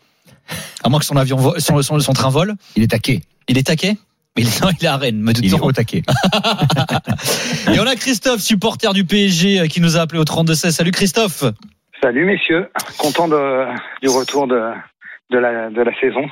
[0.84, 2.54] À moins que son avion, vo- son, son, son train vole.
[2.76, 3.22] Il est taqué.
[3.48, 3.96] Il est taqué?
[4.36, 5.20] Mais il est, non, il est à Rennes.
[5.20, 6.02] Me Il est au taqué.
[7.72, 10.70] Et on a Christophe, supporter du PSG, euh, qui nous a appelé au 32-16.
[10.70, 11.44] Salut Christophe.
[12.02, 12.68] Salut messieurs,
[12.98, 13.66] content de,
[14.02, 14.72] du retour de,
[15.30, 16.26] de, la, de la saison.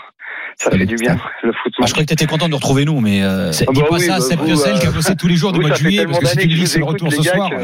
[0.57, 1.73] Ça fait du bien, le foot.
[1.79, 3.73] Moi, je croyais que tu étais content de nous retrouver nous, mais euh, C'est- Ah
[3.73, 5.37] Dis bah pas oui, ça, bah c'est vous, Piocel euh, qui a bossé tous les
[5.37, 7.51] jours du mois de juillet, parce que si tu dis c'est le retour ce soir.
[7.51, 7.57] que-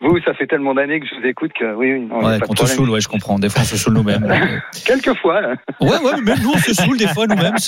[0.00, 2.00] vous, ça fait tellement d'années que je vous écoute que oui, oui.
[2.06, 3.38] non, ouais, pas qu'on te saoule, ouais, je comprends.
[3.38, 4.26] Des fois, on se saoule nous-mêmes.
[4.86, 5.54] Quelquefois, là.
[5.80, 7.58] ouais, ouais, mais même nous, on se saoule des fois nous-mêmes.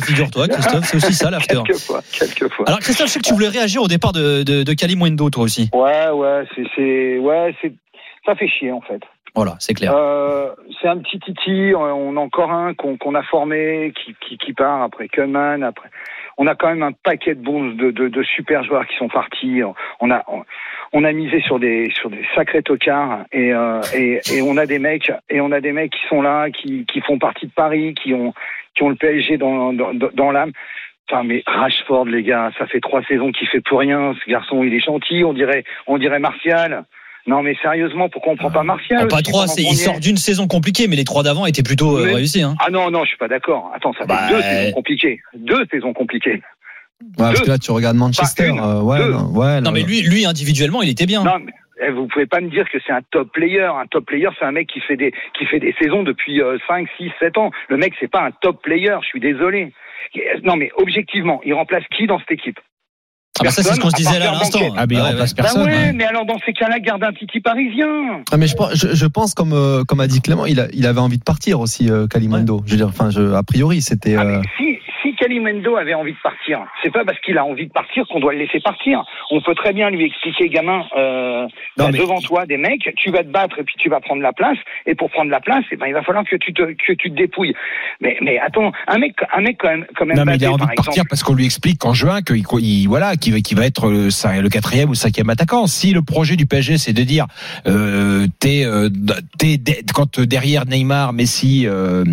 [0.00, 1.58] Figure-toi, Christophe, c'est aussi ça l'after.
[1.66, 2.64] quelquefois, quelquefois.
[2.66, 4.62] Alors, Christophe, je sais que tu voulais réagir au départ de, de,
[5.30, 5.70] toi aussi.
[5.72, 7.72] Ouais, ouais, c'est, c'est, ouais, c'est,
[8.26, 9.00] ça fait chier en fait.
[9.34, 9.92] Voilà, c'est clair.
[9.94, 14.38] Euh, c'est un petit titi, on a encore un qu'on, qu'on a formé, qui, qui,
[14.38, 15.88] qui part après Kuhlman, après.
[16.36, 19.08] On a quand même un paquet de bons, de, de, de super joueurs qui sont
[19.08, 19.62] partis.
[20.00, 20.42] On a, on,
[20.92, 24.66] on a misé sur des, sur des sacrés tocards et, euh, et, et on a
[24.66, 27.52] des mecs, et on a des mecs qui sont là, qui, qui font partie de
[27.52, 28.34] Paris, qui ont,
[28.74, 30.52] qui ont le PSG dans, dans, dans l'âme.
[31.10, 34.14] Enfin, mais Rashford, les gars, ça fait trois saisons qu'il fait plus rien.
[34.24, 35.22] Ce garçon, il est gentil.
[35.24, 36.84] On dirait, on dirait Martial.
[37.26, 40.46] Non, mais sérieusement, pourquoi on prend pas Martial En pas trois, il sort d'une saison
[40.46, 42.42] compliquée, mais les trois d'avant étaient plutôt euh, Mais- réussis.
[42.42, 42.54] Hein.
[42.60, 43.70] Ah non, non, je suis pas d'accord.
[43.74, 45.20] Attends, ça fait Bah, deux saisons compliquées.
[45.34, 46.42] Deux saisons compliquées.
[47.02, 48.48] Ouais, parce que là, tu regardes Manchester.
[48.48, 51.24] une, euh, ouais, non, ouais, Non, mais lui, lui individuellement, il était bien.
[51.24, 53.64] Non, mais eh, vous pouvez pas me dire que c'est un top player.
[53.64, 56.58] Un top player, c'est un mec qui fait des qui fait des saisons depuis euh,
[56.68, 57.50] 5, 6, 7 ans.
[57.68, 58.94] Le mec, c'est pas un top player.
[59.02, 59.72] Je suis désolé.
[60.44, 62.60] Non, mais objectivement, il remplace qui dans cette équipe?
[63.40, 64.60] Ah, bah, ça, c'est ce qu'on se disait là à l'instant.
[64.76, 65.34] Ah, mais il Ouais, remplace ouais.
[65.36, 65.64] personne.
[65.64, 68.22] bah ouais, mais alors dans ces cas-là, garde un Titi parisien.
[68.30, 70.68] Ah, mais je, pense- je, je pense, comme, euh, comme a dit Clément, il, a,
[70.72, 72.62] il avait envie de partir aussi, euh, Kalimundo.
[72.66, 74.14] Je veux dire, enfin, je, a priori, c'était.
[74.14, 74.83] Ah, euh, mais si si
[75.24, 78.34] Kalimendo avait envie de partir, c'est pas parce qu'il a envie de partir qu'on doit
[78.34, 79.02] le laisser partir.
[79.30, 81.44] On peut très bien lui expliquer, gamin, euh,
[81.78, 84.00] Non, bah, mais- devant toi des mecs, tu vas te battre et puis tu vas
[84.00, 84.58] prendre la place.
[84.84, 87.10] Et pour prendre la place, eh ben, il va falloir que tu te, que tu
[87.10, 87.54] te dépouilles.
[88.02, 90.52] Mais, mais attends, un mec, un mec quand même, quand même Non, mais il a
[90.52, 91.08] envie par de partir exemple.
[91.08, 94.94] parce qu'on lui explique qu'en juin, qu'il il, voilà, qu'il va, être le, quatrième ou
[94.94, 95.66] cinquième attaquant.
[95.66, 97.26] Si le projet du PSG, c'est de dire,
[97.66, 98.90] euh, t'es, euh,
[99.94, 102.04] quand derrière Neymar, Messi, euh,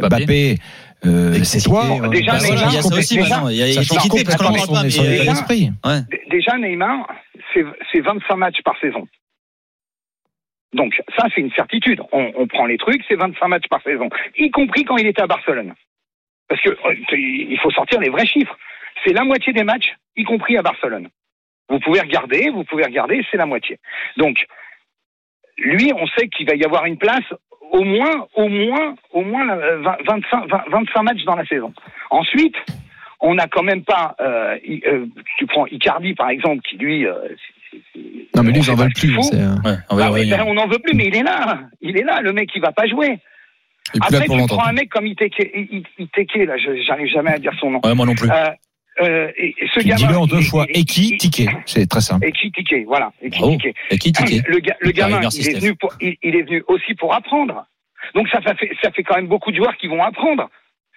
[0.00, 0.56] Mbappé,
[1.06, 1.84] euh, c'est toi.
[1.84, 2.08] ouais.
[2.08, 3.48] Déjà, Bah, voilà, Neymar, il y a ça aussi déjà- maintenant.
[3.50, 4.90] Il y a, il y a Ça change équité parce qu'on en complètement parle pas.
[4.90, 5.32] son- son mais, état
[5.86, 6.18] euh, ouais.
[6.30, 7.08] Déjà, Neymar,
[7.52, 9.06] c'est c'est 25 matchs par saison.
[10.72, 12.00] Donc ça, c'est une certitude.
[12.12, 15.22] On, on prend les trucs, c'est 25 matchs par saison, y compris quand il était
[15.22, 15.74] à Barcelone.
[16.48, 18.56] Parce que euh, il faut sortir les vrais chiffres.
[19.04, 21.08] C'est la moitié des matchs, y compris à Barcelone.
[21.68, 23.78] Vous pouvez regarder, vous pouvez regarder, c'est la moitié.
[24.16, 24.44] Donc
[25.58, 27.24] lui, on sait qu'il va y avoir une place
[27.72, 31.72] au moins, au moins, au moins euh, 20 25, 20 25 matchs dans la saison.
[32.10, 32.54] Ensuite,
[33.20, 34.14] on n'a quand même pas.
[34.20, 35.06] Euh, euh,
[35.38, 37.06] tu prends Icardi par exemple, qui lui.
[37.06, 37.14] euh,
[38.36, 39.30] Non, mais lui, on ils en sait pas veulent ce qu'il plus.
[39.34, 40.36] euh, Ouais, on Bah oui, revenir.
[40.38, 41.60] ben, on n'en veut plus, mais il est là.
[41.80, 43.18] Il est là, le mec, il va pas jouer.
[44.00, 44.56] Après, tu longtemps.
[44.56, 45.50] prends un mec comme Iteke,
[45.98, 47.80] Iteke là, j'arrive jamais à dire son nom.
[47.84, 48.30] Ouais, moi non plus.
[48.30, 48.50] Euh,
[49.00, 50.66] euh, et, et ce Tu gamin, dis-le en deux fois.
[50.66, 51.48] ticket.
[51.66, 52.26] C'est très simple.
[52.86, 53.12] Voilà.
[53.22, 53.56] Eki Bravo.
[53.56, 53.76] Tike.
[53.90, 56.94] Et qui tiquet Le, le gamin, il est, venu pour, il, il est venu aussi
[56.94, 57.66] pour apprendre.
[58.14, 60.48] Donc ça, ça, fait, ça fait quand même beaucoup de joueurs qui vont apprendre.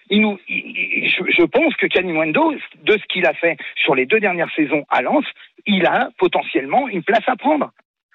[0.09, 4.05] Il nous, il- je, je pense que Kalimundo, de ce qu'il a fait sur les
[4.05, 5.25] deux dernières saisons à Lens,
[5.65, 7.71] il a potentiellement une place à prendre.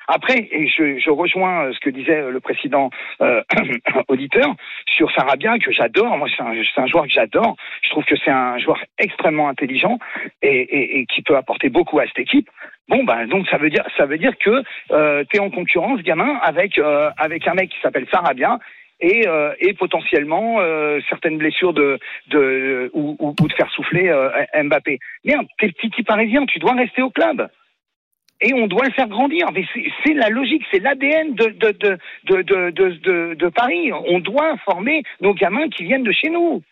[0.09, 3.43] Après, et je, je rejoins euh, ce que disait euh, le précédent euh,
[4.09, 4.55] auditeur
[4.87, 6.17] sur Sarabia, que j'adore.
[6.19, 7.57] Moi, c'est un, un joueur que j'adore.
[7.83, 9.99] Je trouve que c'est un joueur extrêmement intelligent
[10.43, 12.49] et, et- et qui peut apporter beaucoup à cette équipe.
[12.88, 16.01] Bon, ben donc ça veut dire ça veut dire que euh, tu es en concurrence,
[16.03, 18.59] gamin, avec euh, avec un mec qui s'appelle Sarabia
[19.01, 24.09] et, euh, et potentiellement euh, certaines blessures de de ou, ou- ou de faire souffler
[24.09, 24.29] euh,
[24.65, 24.99] Mbappé.
[25.25, 27.49] Merde, t'es le petit parisien, tu dois rester au club.
[28.42, 29.46] Et on doit le faire grandir.
[29.55, 29.64] Mais
[30.05, 31.48] c'est- la logique, c'est l'ADN de
[33.48, 33.92] Paris.
[33.92, 36.62] On doit former nos gamins qui viennent de chez nous.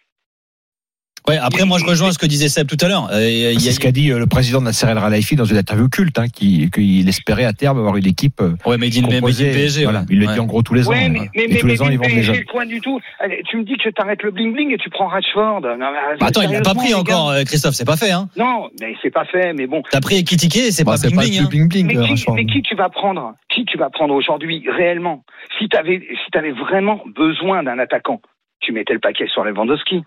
[1.28, 3.08] Ouais, après, moi, je rejoins ce que disait Seb tout à l'heure.
[3.12, 5.36] Euh, il y a- C'est ce qu'a dit euh, le président de Nasser El Khelaifi
[5.36, 8.76] dans une interview culte, hein, qui- qu'il espérait à terme avoir une équipe euh, Ouais,
[8.76, 9.50] in, Made in composée.
[9.52, 9.84] PSG.
[9.84, 10.00] Voilà.
[10.00, 10.06] ouais.
[10.10, 10.32] Il le Ouais.
[10.34, 10.92] dit en gros tous les ans.
[10.92, 11.08] Ouais, hein.
[11.10, 12.44] mais, mais, Et mais, tous les mais, ans, ils mais des PSG, jeunes.
[12.46, 14.88] quoi du tout Allez, Tu me dis que tu arrêtes le bling bling et tu
[14.90, 15.60] prends Rashford.
[15.60, 18.10] Non, mais, Bah, attends, il l'a pas pris les encore, euh, Christophe, c'est pas fait.
[18.12, 18.28] Hein.
[18.36, 19.52] Non, mais c'est pas fait.
[19.52, 21.38] Mais bon, T'as pris Ekitike, c'est bah, pas c'est bling pas bling.
[21.38, 21.48] le hein.
[21.48, 21.86] bling bling.
[21.86, 25.22] mais qui, mais qui tu vas prendre Qui tu vas prendre aujourd'hui réellement
[25.58, 28.20] Si tu avais, si avais vraiment besoin d'un attaquant,
[28.60, 30.02] tu mettais le paquet sur Lewandowski.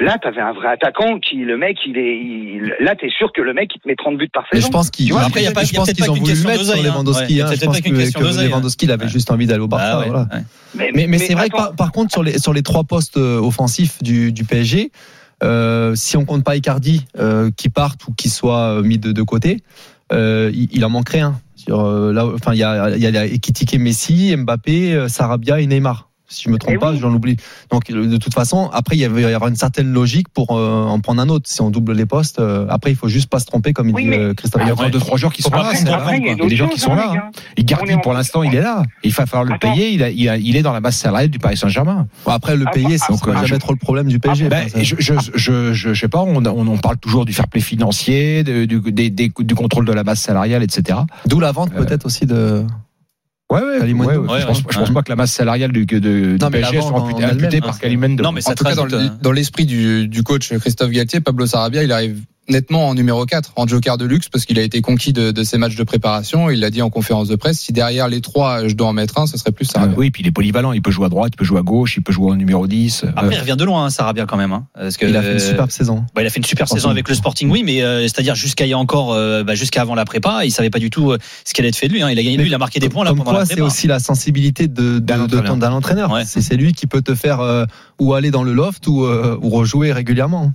[0.00, 2.16] Là, tu avais un vrai attaquant qui, le mec, il est.
[2.18, 4.58] il- là, tu es sûr que le mec, il te met 30 buts par Mais
[4.58, 4.66] saison.
[4.66, 6.14] je pense qu'ils après, il y a pas- je il y a pense qu'ils ont
[6.14, 6.82] voulu le question mettre sur hein.
[6.82, 7.34] Lewandowski.
[7.36, 7.52] Ouais, hein.
[7.54, 8.42] Je pense que, question que hein.
[8.42, 10.00] Lewandowski, il avait juste envie d'aller au Barça.
[10.00, 10.22] Ouais, voilà.
[10.32, 10.40] ouais.
[10.74, 13.18] Mais, Mais, mais c'est vrai que par, par contre sur les sur les trois postes
[13.18, 14.90] euh, offensifs du, du PSG,
[15.44, 19.12] euh, si on compte pas Icardi euh, qui parte ou qui soit euh, mis de,
[19.12, 19.62] de côté,
[20.12, 21.38] euh, il, il en manquerait un.
[21.54, 25.66] Sur euh, là, enfin il y a il y a Ekitike, Messi, Mbappé, Sarabia et
[25.68, 26.10] Neymar.
[26.26, 26.98] Si je me trompe Eh pas, oui.
[27.00, 27.36] j'en oublie.
[27.70, 30.28] Donc de toute façon, après il y avait- il va y avoir une certaine logique
[30.30, 31.48] pour euh, en prendre un autre.
[31.50, 33.94] Si on double les postes, euh, après il faut juste pas se tromper comme il
[33.94, 34.62] dit mais- euh, Christophe.
[34.64, 35.70] Il y a deux trois joueurs qui sont là.
[35.74, 36.32] il y a.
[36.42, 37.30] Il des gens qui sont là.
[37.56, 38.82] est en- pour l'instant, il est là.
[39.02, 39.72] Il va falloir le Attends.
[39.72, 39.90] payer.
[39.92, 42.06] Il, a- il, a- il est dans la masse salariale du Paris Saint-Germain.
[42.24, 44.18] Bon, après le Ah, payer, ah, c'est donc, pas euh, jamais trop le problème du
[44.18, 44.48] PSG.
[44.48, 47.60] Ben, je, je, je, je, sais pas, on, on, on parle toujours du fair play
[47.60, 50.98] financier, de- du, des- des- du contrôle de la masse salariale, etc.
[51.26, 52.64] D'où la vente peut-être aussi de.
[53.54, 54.10] Ouais, ouais, Kalimundo.
[54.10, 54.32] ouais, ouais.
[54.32, 54.64] Ouais, je, pense, ouais.
[54.70, 57.78] je pense pas que la masse salariale du, de, du Non, PSG soit imputée, par
[57.78, 58.22] Kalimundo.
[58.22, 59.16] Non, mais ça En tout cas, hein.
[59.22, 63.52] dans l'esprit du, du coach Christophe Galtier, Pablo Sarabia, il arrive nettement en numéro 4,
[63.56, 66.50] en joker de luxe, parce qu'il a été conquis de, de ses matchs de préparation.
[66.50, 67.58] Il l'a dit en conférence de presse.
[67.60, 69.96] Si derrière les trois, je dois en mettre un, ce serait plus Sarabia.
[69.96, 70.72] oui, puis il est polyvalent.
[70.72, 72.66] Il peut jouer à droite, il peut jouer à gauche, il peut jouer au numéro
[72.66, 73.04] 10.
[73.16, 74.52] Après, Euh, il revient de loin, hein, Sarabia, quand même.
[74.52, 76.04] Hein, parce que, Il a fait une euh, superbe saison.
[76.14, 78.66] bah, il a fait une super saison avec le Sporting, oui, mais euh, c'est-à-dire jusqu'à
[78.66, 81.12] il y a encore, euh, bah, jusqu'à avant la prépa, il savait pas du tout
[81.12, 82.02] euh, ce qu'elle allait être fait de lui.
[82.02, 82.10] Hein.
[82.10, 83.60] Il a gagné, lui, il a marqué des points là Comme pendant quoi, la c'est
[83.60, 85.44] aussi la sensibilité de, de, D'un de entraîneur.
[85.46, 86.10] ton- d'un entraîneur.
[86.12, 86.24] Ouais.
[86.26, 87.64] C'est c'est lui qui peut te faire euh,
[87.98, 90.52] ou aller dans le loft ou, euh, ou rejouer régulièrement.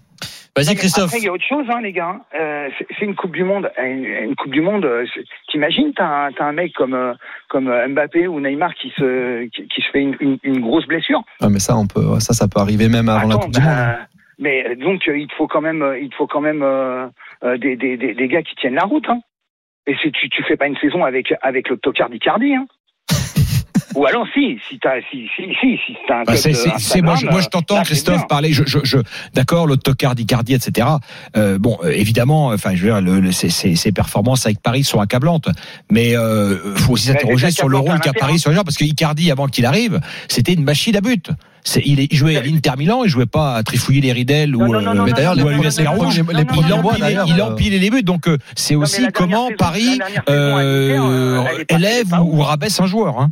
[0.55, 1.05] Vas-y, Christophe.
[1.05, 2.19] Après, il y a autre chose, hein, les gars.
[2.33, 3.71] Euh, c'est une Coupe du Monde.
[3.81, 4.83] Une, une Coupe du Monde.
[4.85, 5.05] euh,
[5.49, 7.13] T'imagines, t'as un, un mec comme euh,
[7.47, 10.85] comme euh, Mbappé ou Neymar qui se qui, qui se fait une, une, une grosse
[10.87, 11.21] blessure.
[11.41, 13.61] Ah, mais ça, on peut, ça, ça peut arriver même avant la Attends, Coupe du
[13.61, 13.69] Monde.
[13.69, 13.99] bah,
[14.39, 17.07] mais euh, donc il te faut quand même il te faut quand même euh,
[17.57, 19.07] des, des, des, des gars qui tiennent la route.
[19.09, 19.19] Hein.
[19.87, 22.53] Et si tu tu fais pas une saison avec avec le tocard d'Icardi.
[22.55, 22.65] Hein.
[23.95, 27.01] Ou alors si, si t'as, si, si, si, si t'as un Bah, club c'est, c'est,
[27.01, 28.53] moi, je, Instagram, moi, je t'entends, Christophe, parler.
[28.53, 28.97] Je, je, je,
[29.33, 30.87] d'accord, l'autocar d'Icardi, etc.
[31.35, 34.61] Euh, bon, euh, évidemment, enfin, je veux dire, le, le- ses, ses- ses performances avec
[34.61, 35.49] Paris sont accablantes,
[35.91, 38.37] mais euh, faut aussi s'interroger sur le rôle qu'a Paris hein.
[38.37, 41.29] sur le genre, parce que Icardi, avant qu'il arrive, c'était une machine à but.
[41.65, 44.55] C'est, il, est, il jouait à l'Inter Milan, il jouait pas à trifouiller les ridelles
[44.55, 44.81] ou, euh,
[45.13, 45.83] d'ailleurs, les, les, les,
[46.33, 46.45] les
[47.27, 49.99] Il empilait, euh, les buts, donc euh, c'est aussi comment Paris
[50.29, 53.27] euh, euh, élève ou, rabaisse un joueur.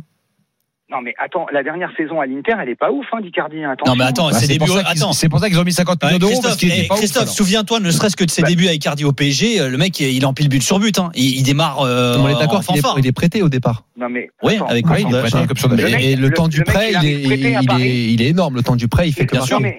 [0.90, 3.62] Non mais attends, la dernière saison à l'Inter, elle est pas ouf, hein, d'Icardi.
[3.62, 4.60] hein, Non, mais attends, Bah, c'est début.
[4.60, 5.12] pour ça qu'ils, Attends.
[5.12, 8.16] c'est pour ça qu'ils ont mis 50 millions d'euros Christophe, eh, Christophe, souviens-toi, ne serait-ce
[8.16, 8.48] que de ses Bah.
[8.48, 10.98] débuts avec Cardi au PSG, euh, le mec, il empile but sur but.
[10.98, 11.10] Hein.
[11.14, 12.62] Il, il démarre euh, on est d'accord
[12.96, 13.84] il est prêté au départ.
[13.98, 16.34] Non mais Oui, attends, avec Coman, il est prêté Et, Le mec- et le, le-
[16.34, 18.54] temps du prêt, il est, à il, est, énorme.
[18.56, 19.78] Le temps du prêt, il fait que mais-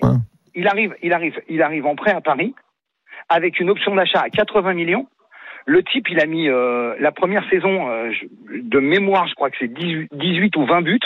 [0.55, 2.53] il arrive, il arrive, il arrive en prêt à Paris
[3.29, 5.07] avec une option d'achat à 80 millions.
[5.65, 8.11] Le type, il a mis euh, la première saison euh,
[8.63, 10.99] de mémoire, je crois que c'est 18, 18 ou 20 buts.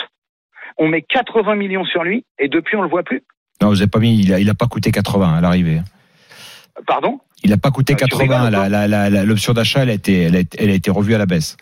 [0.78, 3.22] On met 80 millions sur lui et depuis on le voit plus.
[3.62, 5.80] Non, vous avez pas mis, il a, il a pas coûté 80 à l'arrivée.
[6.86, 7.20] Pardon?
[7.44, 8.22] Il a pas coûté Ah, tu 80.
[8.22, 8.68] rigoles, La, quoi.
[8.68, 10.36] la, la, la- l'option d'achat, a été, elle
[10.70, 11.56] a été revue à la baisse.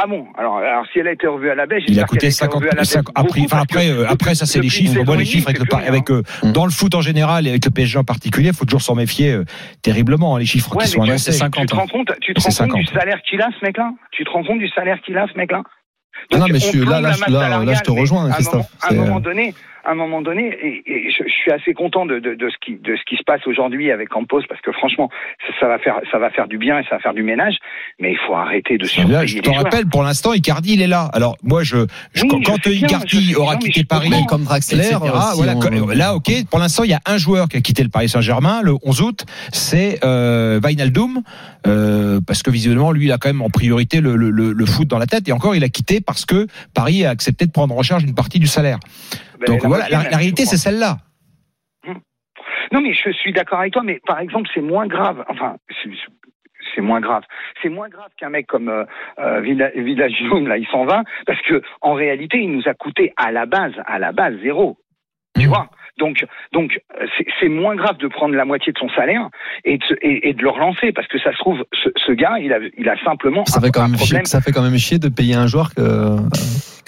[0.00, 2.20] Ah bon alors, alors si elle a été revue à la baisse, Il a coûté
[2.20, 2.54] qu'elle été 50.
[2.60, 4.96] revue à la baisse 50 après, enfin, après, euh, après, ça c'est les chiffres.
[5.00, 7.46] On voit les chiffres avec le, par- c'est avec euh, dans le foot en général
[7.46, 9.44] et avec le PSG en particulier, il faut toujours s'en méfier euh,
[9.82, 10.36] terriblement.
[10.36, 11.32] hein, les chiffres Ouais, qui sont tu- annoncés.
[11.32, 13.00] c'est 50, Tu te rends compte, tu te rends compte du 50.
[13.00, 15.62] salaire qu'il a, ce mec-là Tu te rends compte du salaire qu'il a, ce mec-là
[16.32, 18.54] Non, Donc, mais là, là, là, là, je te rejoins, Christophe.
[18.54, 21.32] moment- À un C'est, euh, moment donné, à un moment donné, et, et je, je
[21.32, 24.08] suis assez content de, de, de ce qui de ce qui se passe aujourd'hui avec
[24.08, 25.08] Campos parce que franchement,
[25.46, 27.56] ça, ça va faire ça va faire du bien et ça va faire du ménage.
[27.98, 31.08] Mais il faut arrêter de surpayer je t'en rappelle, pour l'instant, Icardi, il est là.
[31.12, 34.10] Alors, moi, je, je- Oui, quand, je quand sais bien, je Icardi aura quitté Paris,
[34.28, 34.98] comme Draxler, etc.,
[35.32, 36.30] si voilà, on- là, ok.
[36.50, 39.00] Pour l'instant, il y a un joueur qui a quitté le Paris Saint-Germain le 11
[39.02, 41.22] août, c'est euh, Wijnaldum,
[41.66, 44.66] euh, parce que visiblement, lui, il a quand même en priorité le, le, le- le
[44.66, 45.28] foot dans la tête.
[45.28, 48.14] Et encore, il a quitté parce que Paris a accepté de prendre en charge une
[48.14, 48.78] partie du salaire.
[49.40, 50.98] Ben, Donc la voilà, la, réalité, c'est celle-là.
[52.72, 53.82] Non, mais je suis d'accord avec toi.
[53.82, 55.24] Mais par exemple, c'est moins grave.
[55.28, 55.90] Enfin, c'est-
[56.82, 57.24] moins grave.
[57.60, 58.84] C'est moins grave qu'un mec comme euh,
[59.18, 63.12] euh, Villa- Villagium, là, il s'en va, parce que en réalité, il nous a coûté
[63.16, 64.78] à la base, à la base zéro.
[65.34, 65.48] Tu Mhm.
[65.48, 65.70] vois?
[65.98, 67.06] Donc, donc, euh,
[67.40, 69.28] c'est- moins grave de prendre la moitié de son salaire
[69.64, 72.12] et de, se- et, et de le relancer, parce que ça se trouve, ce, ce
[72.12, 74.26] gars, il a, il a simplement Ça un, fait, quand un même chier, problème.
[74.26, 75.82] ça fait quand même chier de payer un joueur que.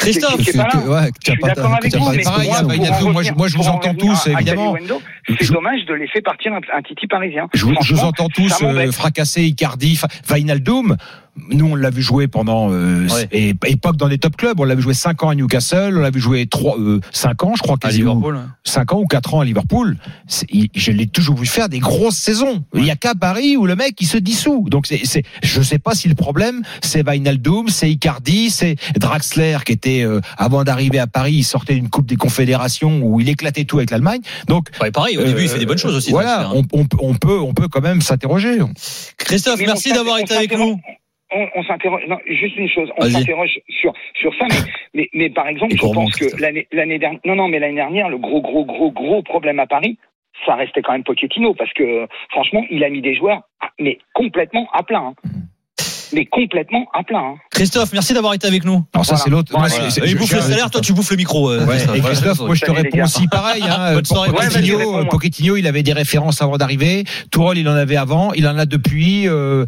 [0.03, 0.79] Euh, Christophe, qui est pas là.
[0.81, 3.49] ouais, Je as suis pas- d'accord avec vous, mais pareil, pour hein, Wijnaldum, moi, moi,
[3.49, 4.75] je vous pour en entends tous, à- à évidemment.
[5.41, 7.49] C'est dommage de laisser partir un, un Titi parisien.
[7.55, 10.97] Je, vous- je vous Franchement, entends tous euh, fracasser Icardi, Wijnaldum.
[11.53, 13.29] Nous, on l'a vu jouer pendant euh, Ouais.
[13.31, 14.59] é- époque dans des top clubs.
[14.59, 15.95] On l'a vu jouer 5 ans à Newcastle.
[15.97, 16.77] On l'a vu jouer 3,
[17.13, 18.15] 5 ans, je crois, à quasiment.
[18.17, 18.41] Liverpool.
[18.65, 19.97] 5 ans ou 4 ans à Liverpool.
[20.27, 22.65] C'est- il- Je l'ai toujours vu faire des grosses saisons.
[22.75, 24.67] Il y a qu'à Paris où le mec il se dissout.
[24.69, 29.59] Donc c'est, c'est, je sais pas si le problème c'est Wijnaldum, c'est Icardi, c'est Draxler
[29.65, 33.29] qui était euh, avant d'arriver à Paris, il sortait d'une Coupe des Confédérations où il
[33.29, 34.21] éclatait tout avec l'Allemagne.
[34.49, 36.11] Donc Ouais, pareil, au début, il fait des bonnes choses aussi.
[36.11, 38.59] Voilà, on, on, on peut, on peut quand même s'interroger.
[39.19, 40.79] Christophe, Mais merci d'avoir été avec nous.
[41.33, 42.03] On, on s'interroge.
[42.09, 42.89] Non, juste une chose.
[42.99, 44.57] On s'interroge sur sur ça, mais
[44.95, 47.21] mais, mais par exemple, Et je pense que l'année l'année dernière.
[47.25, 49.97] Non, non, mais l'année dernière, le gros gros gros gros problème à Paris,
[50.45, 53.43] ça restait quand même Pochettino parce que franchement, il a mis des joueurs,
[53.79, 55.15] mais complètement à plein.
[55.25, 55.31] hein.
[56.13, 57.19] Mais complètement à plein.
[57.21, 57.35] hein.
[57.51, 58.85] Christophe, merci d'avoir été avec nous.
[58.95, 59.25] Alors ça Voilà.
[59.25, 59.53] c'est l'autre.
[59.53, 59.69] Voilà.
[59.69, 61.51] Moi, c'est- c'est- Il je- bouffe le salaire, toi tu bouffes le micro.
[61.51, 61.97] euh, Ouais, Christophe.
[61.97, 63.63] et Ouais, Christophe, ouais, moi je te réponds aussi pareil.
[63.69, 65.05] Hein, Bonne soirée, Ouais, Pochettino, réponds-moi.
[65.11, 67.05] Pochettino, il avait des références avant d'arriver.
[67.31, 69.29] Tourelle, il en avait avant, il en a depuis.
[69.29, 69.65] euh,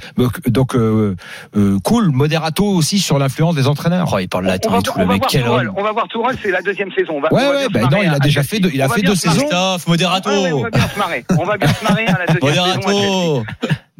[0.46, 1.14] donc euh,
[1.56, 2.10] euh, cool.
[2.10, 4.10] Moderato aussi sur l'influence des entraîneurs.
[4.12, 5.22] Oh, il parle On latin et tout, on le va mec.
[5.22, 5.72] voir Quel homme.
[5.76, 7.14] On va voir Tourelle, c'est la deuxième saison.
[7.16, 8.88] On va, Ouais, on va ouais, bah non, il a à- déjà fait il a
[8.88, 9.36] fait deux saisons.
[9.36, 10.30] Christophe, moderato.
[10.30, 11.24] Ouais, ouais, on va bien se marrer.
[11.38, 12.88] On va bien se marrer à la deuxième saison.
[12.88, 13.44] Moderato.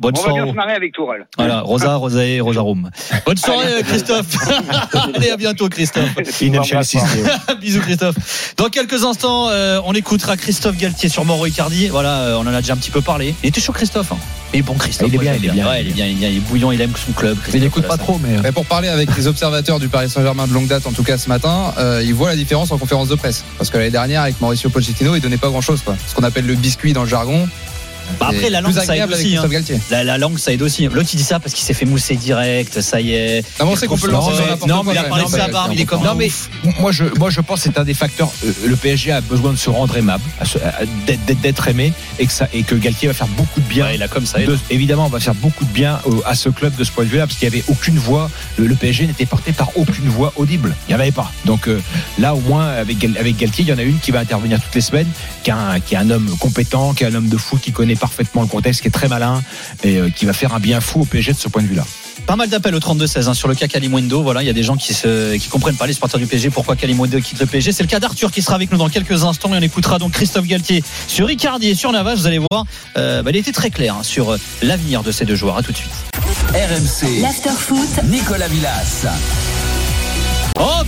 [0.02, 0.50] Bonne On va bien soirée.
[0.50, 1.26] se marrer avec Tourelle.
[1.38, 2.90] Voilà, Rosa, Rosae, Rosarum.
[3.24, 4.26] Bonne soirée, Christophe.
[5.14, 6.10] Allez, à bientôt, Christophe.
[7.60, 8.54] Bisous, Christophe.
[8.56, 11.88] Dans quelques instants, euh, on écoutera Christophe Galtier sur Mauro Icardi.
[11.88, 13.34] Voilà, euh, on en a déjà un petit peu parlé.
[13.44, 14.10] Il était chaud, Christophe.
[14.12, 14.16] hein.
[14.52, 15.08] Mais bon, Christophe.
[15.08, 15.68] Il est bien, il est bien.
[15.68, 16.28] Ouais, il est bien, il est bien.
[16.28, 17.38] Il est bouillant, il aime son club.
[17.54, 18.36] Il n'écoute pas trop, mais.
[18.42, 21.16] Mais pour parler avec les observateurs du Paris Saint-Germain de longue date, en tout cas
[21.16, 23.44] ce matin, euh, ils voient la différence en conférence de presse.
[23.56, 25.82] Parce que l'année dernière, avec Mauricio Pochettino, il donnait pas grand-chose.
[25.82, 25.96] quoi.
[26.06, 27.48] Ce qu'on appelle le biscuit dans le jargon.
[28.20, 29.36] Bah après, C'est la langue, ça aide aussi.
[29.36, 29.42] hein.
[29.90, 30.84] La, la langue, ça aide aussi.
[30.86, 32.80] L'autre, il dit ça parce qu'il s'est fait mousser direct.
[32.80, 33.42] Ça y est.
[33.60, 35.28] Non, mais on sait qu'on peut le lancer sur non, mais il a parlé de
[35.30, 36.30] sa barbe, mais il est comme Non mais
[36.80, 38.30] moi je moi je pense que c'est un des facteurs.
[38.44, 40.22] euh, le PSG a besoin de se rendre aimable,
[41.42, 43.86] d'être- aimé et que ça et que Galtier va faire beaucoup de bien.
[43.86, 44.38] Ouais, il a comme ça.
[44.40, 47.08] De- évidemment, on va faire beaucoup de bien à ce club de ce point de
[47.08, 48.30] vue-là, parce qu'il n'y avait aucune voix.
[48.58, 50.74] Le, PSG n'était porté par aucune voix audible.
[50.88, 51.30] Il n'y en avait pas.
[51.44, 51.80] Donc euh,
[52.18, 54.74] là, au moins, avec, avec Galtier, il y en a une qui va intervenir toutes
[54.74, 55.06] les semaines,
[55.44, 57.70] qui est un, qui est un homme compétent, qui est un homme de foot, qui
[57.70, 59.40] connaît parfaitement le contexte, qui est très malin
[59.84, 61.84] et euh, qui va faire un bien fou au PSG de ce point de vue-là.
[62.26, 64.22] Pas mal d'appels au 32-16 hein, sur le cas Kalimundo.
[64.22, 66.50] Voilà, il y a des gens qui se, qui comprennent pas les supporters du PSG
[66.50, 67.70] pourquoi Kalimundo quitte le PSG.
[67.70, 70.12] C'est le cas d'Arthur qui sera avec nous dans quelques instants et on écoutera donc
[70.12, 72.16] Christophe Galtier sur Icardi et sur Navas.
[72.16, 75.24] Vous allez voir, euh, bah, il était très clair hein, sur euh, l'avenir de ces
[75.24, 75.56] deux joueurs.
[75.56, 75.92] À tout de suite.
[76.54, 79.06] RMC, L'afterfoot, Nicolas Villas.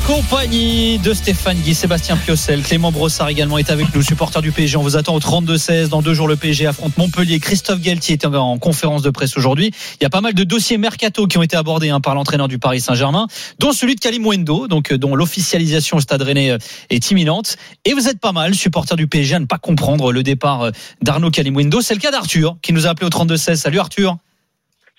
[0.06, 4.76] Compagnie de Stéphane Guy, Sébastien Piocel, Clément Brossard également est avec nous, supporter du PSG.
[4.76, 5.88] On vous attend au 32-16.
[5.88, 7.40] Dans deux jours, le PSG affronte Montpellier.
[7.40, 9.72] Christophe Galtier était en conférence de presse aujourd'hui.
[9.98, 12.48] Il y a pas mal de dossiers mercato qui ont été abordés hein, par l'entraîneur
[12.48, 16.58] du Paris Saint-Germain, dont celui de Kalimwendo, donc euh, dont l'officialisation au Stade Rennais euh,
[16.90, 17.56] est imminente.
[17.86, 20.70] Et vous êtes pas mal, supporter du PSG, à ne pas comprendre le départ euh,
[21.00, 21.80] d'Arnaud Kalimwendo.
[21.80, 23.56] C'est le cas d'Arthur qui nous a appelé au 32-16.
[23.56, 24.18] Salut Arthur.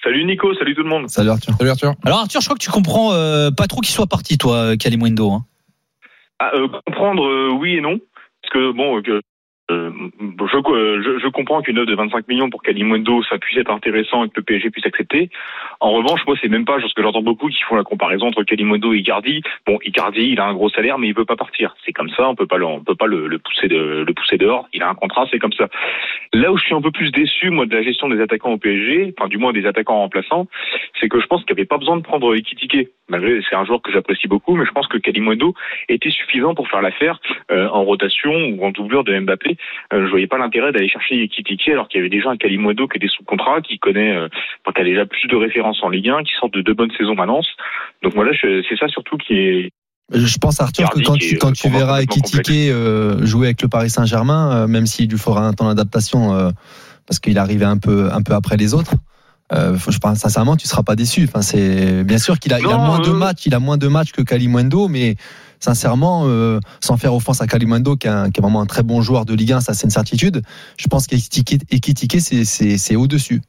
[0.06, 1.10] Salut Nico, salut tout le monde.
[1.10, 1.56] Salut Arthur.
[1.58, 1.94] Salut Arthur.
[2.06, 4.76] Alors Arthur, je crois que tu comprends euh, pas trop qu'il soit parti, toi, euh,
[4.76, 5.32] Kalimwendo.
[5.32, 5.46] Hein.
[6.38, 7.98] Ah, euh, comprendre, euh, oui et non.
[8.44, 9.02] Parce que, bon,
[9.72, 9.90] euh,
[10.22, 13.72] je, euh, je, je comprends qu'une offre de 25 millions pour Kalimundo, ça puisse être
[13.72, 15.30] intéressant et que le PSG puisse accepter.
[15.80, 18.44] En revanche, moi, c'est même pas, parce que j'entends beaucoup qui font la comparaison entre
[18.44, 19.42] Kalimundo et Icardi.
[19.66, 21.76] Bon, Icardi, il a un gros salaire, mais il veut pas partir.
[21.84, 24.14] C'est comme ça, on peut pas le, on peut pas le, le pousser de, le
[24.14, 24.68] pousser dehors.
[24.74, 25.68] Il a un contrat, c'est comme ça.
[26.34, 28.58] Là où je suis un peu plus déçu, moi, de la gestion des attaquants au
[28.58, 30.48] PSG, enfin, du moins des attaquants remplaçants,
[31.00, 32.90] c'est que je pense qu'il n'y avait pas besoin de prendre Ekitike.
[33.08, 35.54] Malgré, c'est un joueur que j'apprécie beaucoup, mais je pense que Kalimundo
[35.90, 37.20] était suffisant pour faire l'affaire
[37.52, 39.55] euh, en rotation ou en doublure de Mbappé.
[39.94, 42.88] Euh, je voyais pas l'intérêt d'aller chercher Ekitike alors qu'il y avait déjà un Kalimundo
[42.88, 44.28] qui était sous contrat, qui connaît, euh,
[44.66, 46.92] enfin, qui a déjà plus de références en Ligue 1, qui sort de deux bonnes
[46.98, 47.48] saisons à Nance.
[48.04, 49.70] Donc voilà, c'est ça surtout qui est
[50.14, 53.90] Je pense Arthur que quand tu, quand euh, verras Ekitike euh, jouer avec le Paris
[53.90, 56.50] Saint-Germain, euh, même s'il lui faudra un temps d'adaptation euh,
[57.08, 58.94] parce qu'il arrivé un peu un peu après les autres.
[59.54, 61.26] Euh, faut- je pense sincèrement, tu seras pas déçu.
[61.26, 63.78] Enfin, c'est bien sûr qu'il a, il a moins de euh, matchs, il a moins
[63.78, 65.16] de matchs que Kalimundo, mais
[65.60, 69.34] sincèrement, euh, sans faire offense à Kalimundo, qui est, vraiment un très bon joueur de
[69.34, 70.42] Ligue 1, ça c'est une certitude.
[70.78, 73.42] Je pense qu'Ekitike, Ekitike, c'est c'est c'est au dessus.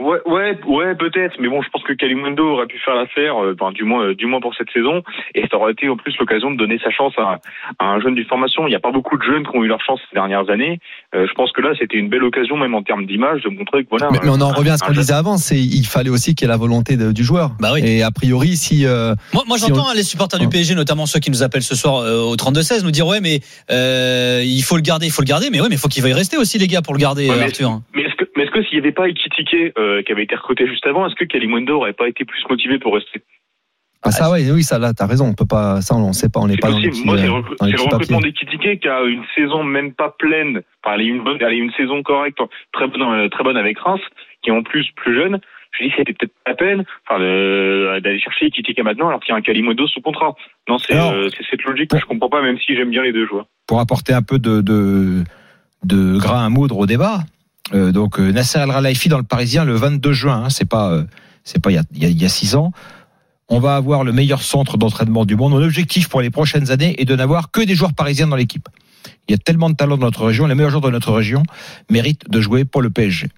[0.00, 3.54] Ouais, ouais, ouais, peut-être, mais bon, je pense que Kalimundo aurait pu faire l'affaire, euh,
[3.58, 5.02] enfin, du moins, euh, du moins pour cette saison,
[5.36, 7.38] et ça aurait été en plus l'occasion de donner sa chance à,
[7.78, 8.66] à un jeune d'une formation.
[8.66, 10.80] Il n'y a pas beaucoup de jeunes qui ont eu leur chance ces dernières années.
[11.14, 13.84] Euh, je pense que là, c'était une belle occasion, même en termes d'image, de montrer
[13.84, 14.08] que voilà.
[14.10, 16.46] Mais, mais on en revient à ce qu'on disait avant, c'est il fallait aussi qu'il
[16.46, 17.52] y ait la volonté de- du joueur.
[17.60, 17.82] Bah oui.
[17.84, 20.48] Et a priori, si euh, Moi, moi Si j'entends on- hein, les supporters du.
[20.48, 23.38] PSG, notamment ceux qui nous appellent ce soir euh, au 32-16, nous dire ouais, mais
[23.70, 26.02] euh, il faut le garder, il faut le garder, mais ouais, mais il faut qu'il
[26.02, 27.80] veuille rester aussi les gars pour le garder, Ouais, mais- Arthur.
[27.94, 28.02] Mais
[28.36, 31.06] mais est-ce que s'il n'y avait pas Ekitike euh, qui avait été recruté juste avant,
[31.06, 33.22] est-ce que Kalimundo aurait pas été plus motivé pour rester?
[34.06, 35.24] Ah ça ouais, oui, ça là, t'as raison.
[35.28, 37.06] On peut pas, ça on sait pas, on n'est pas dans les possible.
[37.06, 40.60] petits, Moi, c'est le, euh, recrutement d'Ekitike qui a une saison même pas pleine.
[40.84, 42.38] Enfin, elle a eu une bonne, elle a eu une saison correcte,
[42.72, 44.02] très bonne, euh, très bonne avec Reims,
[44.42, 45.40] qui est en plus plus jeune.
[45.72, 49.32] Je dis, c'était peut-être pas la peine, enfin, de- d'aller chercher Ekitike maintenant alors qu'il
[49.32, 50.34] y a un Kalimodo sous contrat.
[50.68, 53.26] Non, c'est, euh, cette logique que je comprends pas, même si j'aime bien les deux
[53.26, 53.46] joueurs.
[53.66, 55.24] pour apporter un peu de, de,
[55.82, 57.20] de grain à moudre au débat.
[57.72, 60.90] Euh, donc euh, Nasser El Khelaifi dans le Parisien le 22 juin, hein, c'est pas
[60.90, 61.04] euh,
[61.44, 62.72] c'est pas il y a, il y a- il y a six ans.
[63.48, 65.52] On va avoir le meilleur centre d'entraînement du monde.
[65.52, 68.68] Mon objectif pour les prochaines années est de n'avoir que des joueurs parisiens dans l'équipe.
[69.28, 71.42] Il y a tellement de talents dans notre région, les meilleurs joueurs de notre région
[71.90, 73.28] méritent de jouer pour le PSG.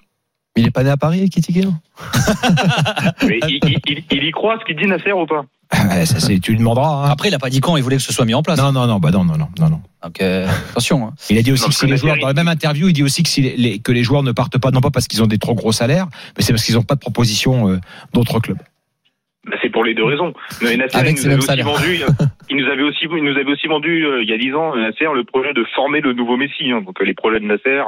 [0.54, 1.28] Mais il est pas né à Paris,
[1.64, 1.74] non
[3.26, 5.44] Mais il, il- il- il y croit ce qu'il dit Nasser ou pas?
[5.72, 7.06] Ça, c'est- tu lui demanderas.
[7.06, 7.10] hein.
[7.10, 8.58] Après, il a pas dit quand il voulait que ce soit mis en place.
[8.58, 9.80] Non, non, non, bah non, non, non, non, non.
[10.04, 11.06] Donc euh, attention.
[11.08, 11.14] hein.
[11.30, 13.02] Il a dit aussi Non, que si les joueurs, dans la même interview, il dit
[13.02, 15.22] aussi que, si les, les- que les joueurs ne partent pas, non pas parce qu'ils
[15.22, 17.80] ont des trop gros salaires, mais c'est parce qu'ils n'ont pas de proposition euh,
[18.12, 18.58] d'autres clubs.
[19.48, 20.32] Bah, c'est pour les deux raisons.
[20.62, 22.00] Mais Nasser, Avec il, nous avait aussi vendu,
[22.50, 24.74] il nous avait aussi, il nous avait aussi vendu euh, il y a dix ans,
[24.74, 26.72] Nasser, le projet de former le nouveau Messi.
[26.72, 26.82] hein.
[26.84, 27.82] Donc euh, les projets de Nasser,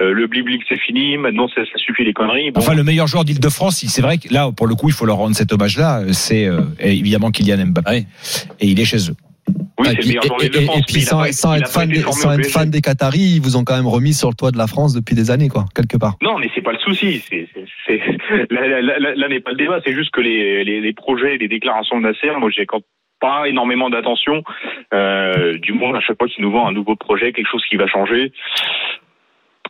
[0.00, 2.50] euh, le bliblic c'est fini, maintenant ça, ça suffit les conneries.
[2.50, 5.06] Bon, Enfin, le meilleur joueur d'Île-de-France, c'est vrai que là, pour le coup, il faut
[5.06, 6.00] leur rendre cet hommage-là.
[6.00, 8.04] euh, C'est euh, évidemment Kylian Mbappé.
[8.06, 8.54] Ah.
[8.60, 9.14] Et il est chez eux.
[9.48, 10.42] Oui, Ah, c'est et le puis, meilleur joueur
[10.78, 12.50] et- puis sans, pas- être fan des, formé sans au être PSG.
[12.52, 14.94] fan des Qataris, ils vous ont quand même remis sur le toit de la France
[14.94, 16.14] depuis des années, quoi, quelque part.
[16.22, 17.22] Non, mais c'est pas le souci.
[17.28, 18.00] C'est, c'est, c'est-
[18.50, 19.80] là, là, là, là n'est pas le débat.
[19.84, 22.80] C'est juste que les, les, les projets, les déclarations de Nasser, moi, j'ai quand
[23.20, 24.42] pas énormément d'attention.
[24.92, 27.76] Euh, du moins, à chaque fois qu'il nous vend un nouveau projet, quelque chose qui
[27.76, 28.30] va changer,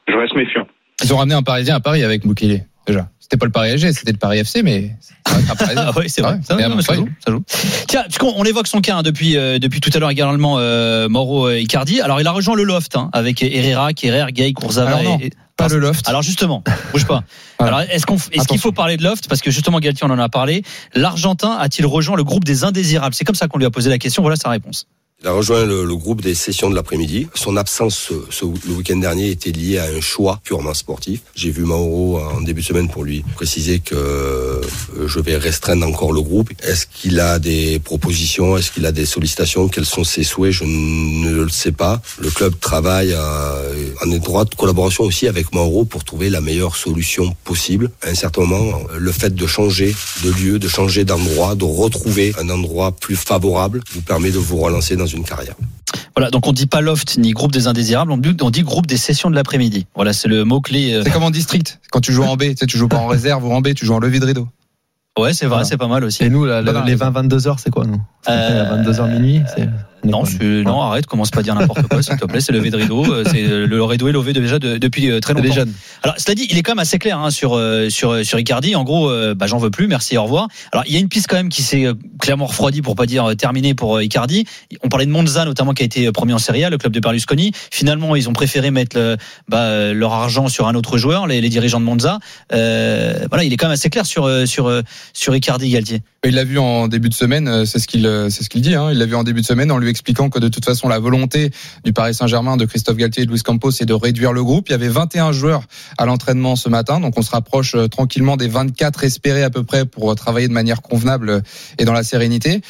[0.08, 0.66] je reste méfiant.
[1.04, 3.08] Ils ont ramené un Parisien à Paris avec Mukele, déjà.
[3.20, 4.94] C'était pas le Paris SG, c'était le Paris FC, mais.
[5.76, 6.38] Ah oui, c'est vrai.
[6.46, 7.42] Ça, et non, ça joue, ça joue.
[7.88, 11.08] Tiens, puisqu'on on évoque son cas hein, depuis euh, depuis tout à l'heure également, euh,
[11.08, 12.00] Mauro euh, Icardi.
[12.00, 15.68] Alors, il a rejoint le loft hein, avec Herrera, Kerrer, Gay, non, et- et- Pas
[15.68, 16.08] le loft.
[16.08, 17.24] Alors justement, bouge pas.
[17.58, 19.28] Alors est-ce qu'on, est-ce qu'il faut parler de Loft?
[19.28, 20.62] Parce que justement Galtier on en a parlé.
[20.94, 23.14] L'Argentin a-t-il rejoint le groupe des indésirables?
[23.14, 24.22] C'est comme ça qu'on lui a posé la question.
[24.22, 24.86] Voilà sa réponse.
[25.26, 27.26] Il a rejoint le, groupe des sessions de l'après-midi.
[27.34, 31.22] Son absence ce, ce- le week-end dernier était liée à un choix purement sportif.
[31.34, 34.60] J'ai vu Mauro en début de semaine pour lui préciser que euh,
[35.08, 36.50] je vais restreindre encore le groupe.
[36.62, 38.56] Est-ce qu'il a des propositions?
[38.56, 39.66] Est-ce qu'il a des sollicitations?
[39.66, 40.52] Quels sont ses souhaits?
[40.52, 42.00] Je ne le sais pas.
[42.20, 47.34] Le club travaille euh, en étroite collaboration aussi avec Mauro pour trouver la meilleure solution
[47.42, 47.90] possible.
[48.02, 52.32] À un certain moment, le fait de changer de lieu, de changer d'endroit, de retrouver
[52.40, 55.54] un endroit plus favorable vous permet de vous relancer dans une carrière.
[56.16, 58.86] Voilà, donc on dit pas loft ni groupe des indésirables, on dit, on dit groupe
[58.86, 59.86] des sessions de l'après-midi.
[59.94, 60.94] Voilà, c'est le mot clé.
[60.94, 61.02] euh.
[61.04, 61.78] C'est comme en district.
[61.90, 63.74] Quand tu joues en B, tu sais, tu joues pas en réserve ou en B,
[63.74, 64.48] tu joues en levier de rideau.
[65.18, 66.24] Ouais, c'est vrai, c'est pas mal aussi.
[66.24, 67.10] Et nous, la les raison.
[67.10, 68.00] 20-22 heures, c'est quoi, nous?
[68.28, 69.68] Euh, À 22h minuit c'est-
[70.04, 70.22] Non,
[70.64, 72.40] non, arrête, commence pas à dire n'importe quoi, s'il te plaît.
[72.40, 73.04] C'est levé de rideau.
[73.12, 75.64] euh, C'est le rideau est levé déjà de- depuis euh, très longtemps.
[76.04, 78.76] Alors, cela dit, il est quand même assez clair hein, sur euh, sur sur Icardi.
[78.76, 80.46] En gros, euh, bah, j'en veux plus, merci, au revoir.
[80.70, 81.86] Alors, il y a une piste quand même qui s'est
[82.20, 84.44] clairement refroidie, pour pas dire terminée pour Icardi.
[84.84, 87.00] On parlait de Monza notamment, qui a été premier en Serie A, le club de
[87.00, 87.50] Berlusconi.
[87.72, 89.16] Finalement, ils ont préféré mettre le-
[89.48, 92.20] bah, leur argent sur un autre joueur, les, les dirigeants de Monza.
[92.52, 94.70] Euh, voilà, il est quand même assez clair sur sur
[95.12, 96.02] sur Icardi, Galtier.
[96.24, 98.74] Il l'a vu en début de semaine, c'est ce qu'il c'est ce qu'il dit.
[98.74, 98.90] Hein.
[98.92, 100.98] Il l'a vu en début de semaine en lui expliquant que de toute façon la
[100.98, 101.50] volonté
[101.82, 104.68] du Paris Saint-Germain, de Christophe Galtier et de Luis Campos, c'est de réduire le groupe.
[104.68, 105.62] Il y avait 21 joueurs
[105.96, 109.62] à l'entraînement ce matin, donc on se rapproche euh, tranquillement des 24 espérés à peu
[109.64, 111.40] près pour euh, travailler de manière convenable euh,
[111.78, 112.60] et dans la sérénité.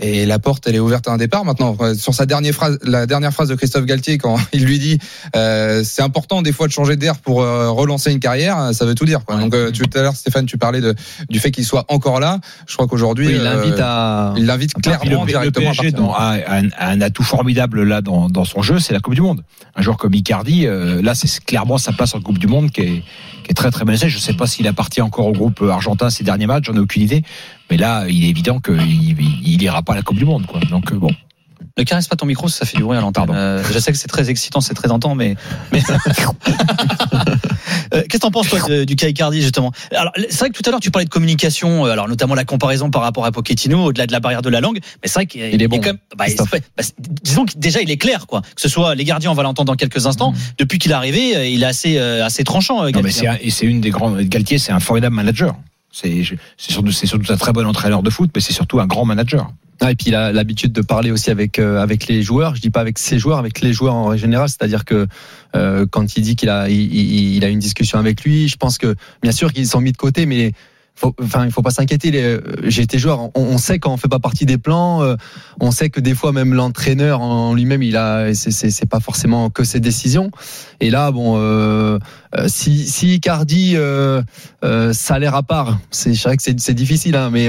[0.00, 1.76] Et la porte, elle est ouverte à un départ maintenant.
[1.80, 4.98] Euh, Sur sa dernière phrase, la dernière phrase de Christophe Galtier, quand il lui dit
[5.36, 8.86] euh, c'est important des fois de changer d'air pour euh, relancer une carrière, euh, ça
[8.86, 9.22] veut tout dire.
[9.26, 9.36] Quoi.
[9.36, 10.94] Donc euh, tout à l'heure, Stéphane, tu parlais de,
[11.28, 12.38] du fait qu'il soit encore là.
[12.66, 14.32] Je crois qu'aujourd'hui, Oui, il euh, l'invite à.
[14.38, 16.38] il l'invite le, clairement le directement à PSG dans- a,
[16.80, 19.42] un, atout formidable là dans, dans son jeu, c'est la Coupe du Monde.
[19.76, 22.80] Un joueur comme Icardi, euh, là c'est clairement sa place en Coupe du Monde qui
[22.80, 23.02] est,
[23.44, 24.08] qui est très très menacée.
[24.08, 26.78] Je ne sais pas s'il appartient encore au groupe argentin ces derniers matchs, j'en ai
[26.80, 27.22] aucune idée.
[27.72, 29.16] Mais là, il est évident qu'il il,
[29.46, 30.44] il ira pas à la Coupe du Monde.
[30.44, 30.60] Quoi.
[30.68, 31.08] Donc euh, bon.
[31.78, 33.30] Ne caresse pas ton micro, ça fait du bruit à l'antenne.
[33.30, 35.36] Euh, je sais que c'est très excitant, c'est très tentant, mais.
[35.72, 35.80] mais...
[37.94, 39.70] Euh, Qu'est-ce que t'en penses toi de- du cas Icardi justement?
[39.94, 42.44] Alors c'est vrai que tout à l'heure tu parlais de communication, euh, alors notamment la
[42.44, 45.26] comparaison par rapport à Pochettino au-delà de la barrière de la langue, mais c'est vrai
[45.26, 46.24] qu'il Il est bon, quand même, bah,
[46.76, 46.84] bah,
[47.22, 48.40] disons que déjà il est clair quoi.
[48.40, 50.32] Que ce soit les gardiens, on va l'entendre dans quelques instants.
[50.58, 52.78] Depuis qu'il est arrivé, il est assez euh, assez tranchant.
[52.78, 53.50] Non, mais Galtier.
[53.50, 54.12] c'est une des grands.
[54.22, 55.54] Galtier, c'est un formidable manager.
[55.92, 56.24] C'est
[56.56, 59.52] surtout, surtout un très bon entraîneur de foot, mais c'est surtout un grand manager.
[59.80, 62.54] Ah, et puis il a l'habitude de parler aussi avec euh, avec les joueurs.
[62.54, 64.48] Je dis pas avec ses joueurs, avec les joueurs en général.
[64.48, 65.08] C'est-à-dire que
[65.56, 68.94] euh, quand il dit qu'il a il a une discussion avec lui, je pense que
[69.22, 70.52] bien sûr qu'ils sont mis de côté, mais
[70.94, 72.10] faut, enfin il faut pas s'inquiéter.
[72.14, 73.30] Euh, J'ai été joueur.
[73.34, 75.02] On, sait quand on fait pas partie des plans.
[75.02, 75.16] euh,
[75.60, 79.64] on sait que des fois même l'entraîneur en lui-même, il a c'est- pas forcément que
[79.64, 80.30] ses décisions.
[80.80, 81.98] Et là, bon, euh,
[82.36, 84.22] euh, si si Icardi euh,
[84.92, 87.48] salaire à part, c'est vrai que c'est difficile, hein, mais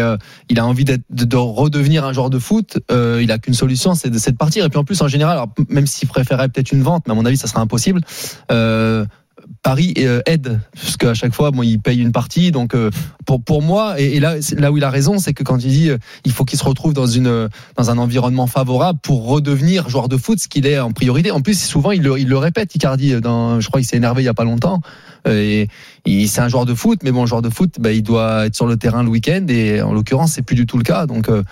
[0.50, 4.10] il a envie de, de redevenir un joueur de foot, il a qu'une solution, c'est
[4.10, 4.66] de, de partir.
[4.66, 7.26] Et puis en plus, en général, même s'il préférait peut-être une vente, mais à mon
[7.26, 8.02] avis, ça sera impossible.
[9.62, 12.52] Paris euh, aide parce qu'à chaque fois, bon, il paye une partie.
[12.52, 12.90] Donc euh,
[13.26, 15.90] pour pour moi, et, là, là où il a raison, c'est que quand il dit,
[15.90, 20.10] euh, il faut qu'il se retrouve dans une dans un environnement favorable pour redevenir joueur
[20.10, 21.32] de foot, ce qu'il est en priorité.
[21.32, 23.20] En plus, souvent, il le, il le répète, Icardi.
[23.22, 24.82] Dans, je crois, qu'il s'est énervé il y a pas longtemps.
[25.30, 25.70] Et,
[26.06, 28.56] et c'est un joueur de foot, mais bon, joueur de foot, bah, il doit être
[28.56, 29.46] sur le terrain le week-end.
[29.48, 31.06] Et en l'occurrence, c'est plus du tout le cas.
[31.06, 31.44] Donc euh,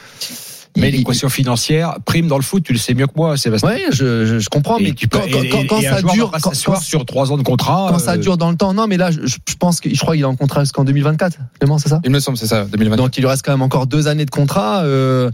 [0.78, 3.70] Mais l'équation financière prime dans le foot, tu le sais mieux que moi, Sébastien.
[3.70, 6.02] Ouais, je, je, je comprends, Et mais tu peux- quand, et- quand- quand et ça
[6.02, 7.88] dure, quand, sur trois ans de contrat.
[7.90, 10.00] quand ça euh, dure dans le temps, non, mais là, je, je pense que je
[10.00, 11.38] crois qu'il est en contrat jusqu'en 2024.
[11.60, 12.00] Clément, c'est ça?
[12.06, 12.96] Il me semble, c'est ça, 2020.
[12.96, 14.84] Donc il lui reste quand même encore deux années de contrat.
[14.84, 15.30] Euh,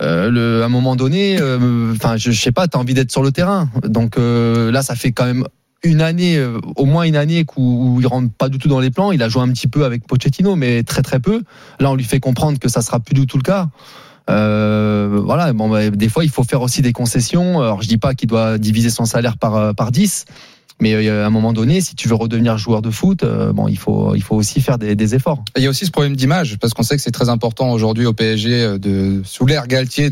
[0.00, 3.10] euh, le, à un moment donné, euh, enfin, je, je sais pas, t'as envie d'être
[3.12, 3.68] sur le terrain.
[3.84, 5.44] Donc euh, là, ça fait quand même
[5.84, 6.42] une année,
[6.76, 9.12] au moins une année où, où il rentre pas du tout dans les plans.
[9.12, 11.42] Il a joué un petit peu avec Pochettino, mais très très peu.
[11.78, 13.68] Là, on lui fait comprendre que ça sera plus du tout le cas.
[14.28, 17.60] Euh, voilà, bon, bah, des fois, il faut faire aussi des concessions.
[17.60, 20.24] Alors, je dis pas qu'il doit diviser son salaire par euh, par 10,
[20.80, 23.68] mais euh, à un moment donné, si tu veux redevenir joueur de foot, euh, bon,
[23.68, 25.42] il faut il faut aussi faire des, des efforts.
[25.56, 28.06] Il y a aussi ce problème d'image, parce qu'on sait que c'est très important aujourd'hui
[28.06, 30.10] au PSG euh, de sous l'ère Galtier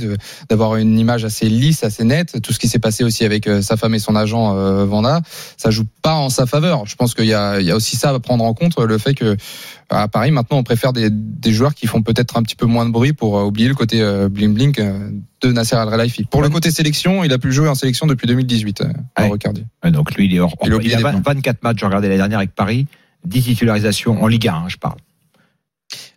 [0.49, 2.43] d'avoir une image assez lisse, assez nette.
[2.43, 4.55] Tout ce qui s'est passé aussi avec sa femme et son agent
[4.85, 5.21] Vanda,
[5.57, 6.87] ça joue pas en sa faveur.
[6.87, 8.99] Je pense qu'il y a, il y a aussi ça à prendre en compte, le
[8.99, 9.37] fait que
[9.89, 12.87] à Paris maintenant on préfère des, des joueurs qui font peut-être un petit peu moins
[12.87, 16.25] de bruit pour oublier le côté bling bling de Nasser Al Khelaifi.
[16.25, 18.81] Pour le côté sélection, il a plus joué en sélection depuis 2018.
[18.81, 18.85] Euh,
[19.85, 19.91] Ouais.
[19.91, 20.55] Donc lui, il est hors.
[20.65, 21.35] Il a oublié il a des 20 plans.
[21.35, 22.87] 24 matchs, j'ai regardé la dernière avec Paris,
[23.25, 24.97] 10 titularisations en Ligue 1, hein, je parle.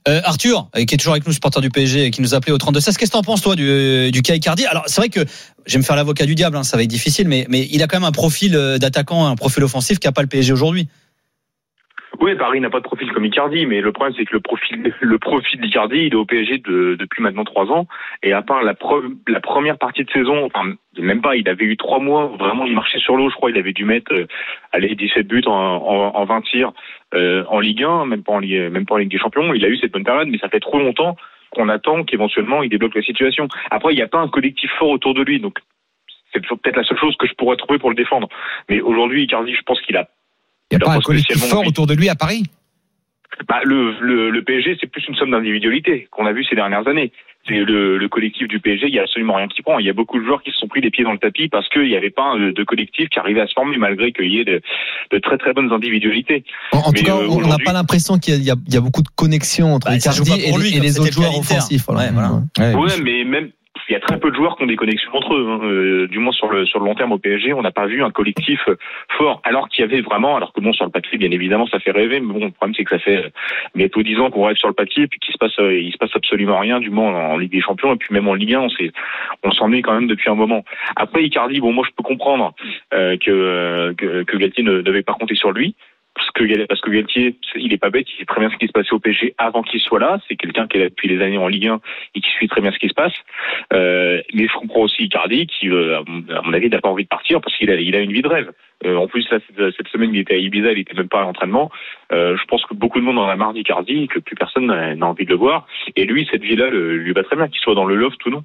[0.07, 2.37] Euh, Arthur, euh, qui est toujours avec nous, supporter du PSG, et qui nous a
[2.37, 2.97] appelé au 32 16.
[2.97, 4.65] Qu'est-ce que t'en penses, toi, du, du cas Icardi?
[4.65, 5.19] Alors, c'est vrai que
[5.65, 7.83] je vais me faire l'avocat du diable, hein, ça va être difficile, mais, mais il
[7.83, 10.87] a quand même un profil d'attaquant, un profil offensif qu'a pas le PSG aujourd'hui.
[12.21, 14.93] Oui, Paris n'a pas de profil comme Icardi, mais le problème c'est que le profil,
[14.99, 17.87] le profil d'Icardi, il est au PSG de- depuis maintenant trois ans,
[18.23, 18.73] et à part la,
[19.29, 22.73] la première partie de saison, enfin même pas, il avait eu trois mois vraiment il
[22.75, 23.29] marchait sur l'eau.
[23.29, 24.27] Je crois il avait dû mettre euh,
[24.73, 26.73] allez 17 buts en, en, en 20 tirs
[27.13, 29.53] euh, en Ligue 1, même pas en même pas en Ligue des Champions.
[29.53, 31.15] Il a eu cette bonne période, mais ça fait trop longtemps
[31.51, 33.47] qu'on attend qu'éventuellement il débloque la situation.
[33.71, 35.59] Après, il n'y a pas un collectif fort autour de lui, donc
[36.33, 38.27] c'est peut-être la seule chose que je pourrais trouver pour le défendre.
[38.69, 40.09] Mais aujourd'hui, Icardi, je pense qu'il a
[40.71, 41.69] Il n'y a pas un collectif fort envie.
[41.69, 42.43] autour de lui à Paris?
[43.47, 46.87] Bah, le, le, le PSG, c'est plus une somme d'individualité qu'on a vu ces dernières
[46.87, 47.11] années.
[47.47, 49.79] C'est le, le collectif du PSG, il y a absolument rien qui prend.
[49.79, 51.47] Il y a beaucoup de joueurs qui se sont pris les pieds dans le tapis
[51.47, 54.27] parce qu'il n'y avait pas de, de collectif qui arrivait à se former malgré qu'il
[54.29, 54.61] y ait de,
[55.11, 56.43] de très très bonnes individualités.
[56.73, 59.01] En, tout cas, euh, on n'a pas l'impression qu'il y, a- il y a- beaucoup
[59.01, 61.85] de connexions entre Bah, Icardi et, lui, les- et autres joueurs offensifs.
[61.87, 62.01] voilà.
[62.07, 62.31] Ouais, voilà.
[62.59, 63.49] Ouais, Ouais, mais même
[63.89, 65.47] il y a très peu de joueurs qui ont des connexions entre eux.
[65.49, 65.59] hein.
[65.63, 68.03] Euh, du moins sur le sur le long terme au PSG, on n'a pas vu
[68.03, 68.75] un collectif euh,
[69.17, 69.41] fort.
[69.43, 71.91] Alors qu'il y avait vraiment, alors que bon sur le papier, bien évidemment, ça fait
[71.91, 72.19] rêver.
[72.19, 73.29] Mais bon, le problème c'est que ça fait euh,
[73.73, 75.91] bientôt dix ans qu'on rêve sur le papier, et puis qu'il se passe euh, il
[75.91, 78.53] se passe absolument rien, du moins en, Ligue des Champions, et puis même en Ligue
[78.53, 78.91] 1, on s'est
[79.43, 80.63] on s'ennuie quand même depuis un moment.
[80.95, 82.53] Après Icardi, bon moi je peux comprendre
[82.93, 85.75] euh, que, que que Galtier ne devait pas compter sur lui.
[86.19, 88.67] Parce que, parce que Galtier, il est pas bête, il sait très bien ce qui
[88.67, 90.19] se passait au PSG avant qu'il soit là.
[90.27, 91.79] C'est quelqu'un qui est là depuis des années en Ligue 1
[92.15, 93.13] et qui suit très bien ce qui se passe.
[93.73, 96.03] Euh, mais je comprends aussi Icardi qui, euh, à
[96.43, 98.27] mon- avis, n'a pas envie de partir parce qu'il a, il a une vie de
[98.27, 98.51] rêve.
[98.85, 101.23] Euh, en plus, là, cette, semaine, il était à Ibiza, il était même pas à
[101.23, 101.71] l'entraînement.
[102.11, 105.07] Euh, je pense que beaucoup de monde en a marre d'Icardi, que plus personne n'a
[105.07, 105.67] envie de le voir.
[105.95, 108.43] Et lui, cette vie-là lui va très bien, qu'il soit dans le loft ou non.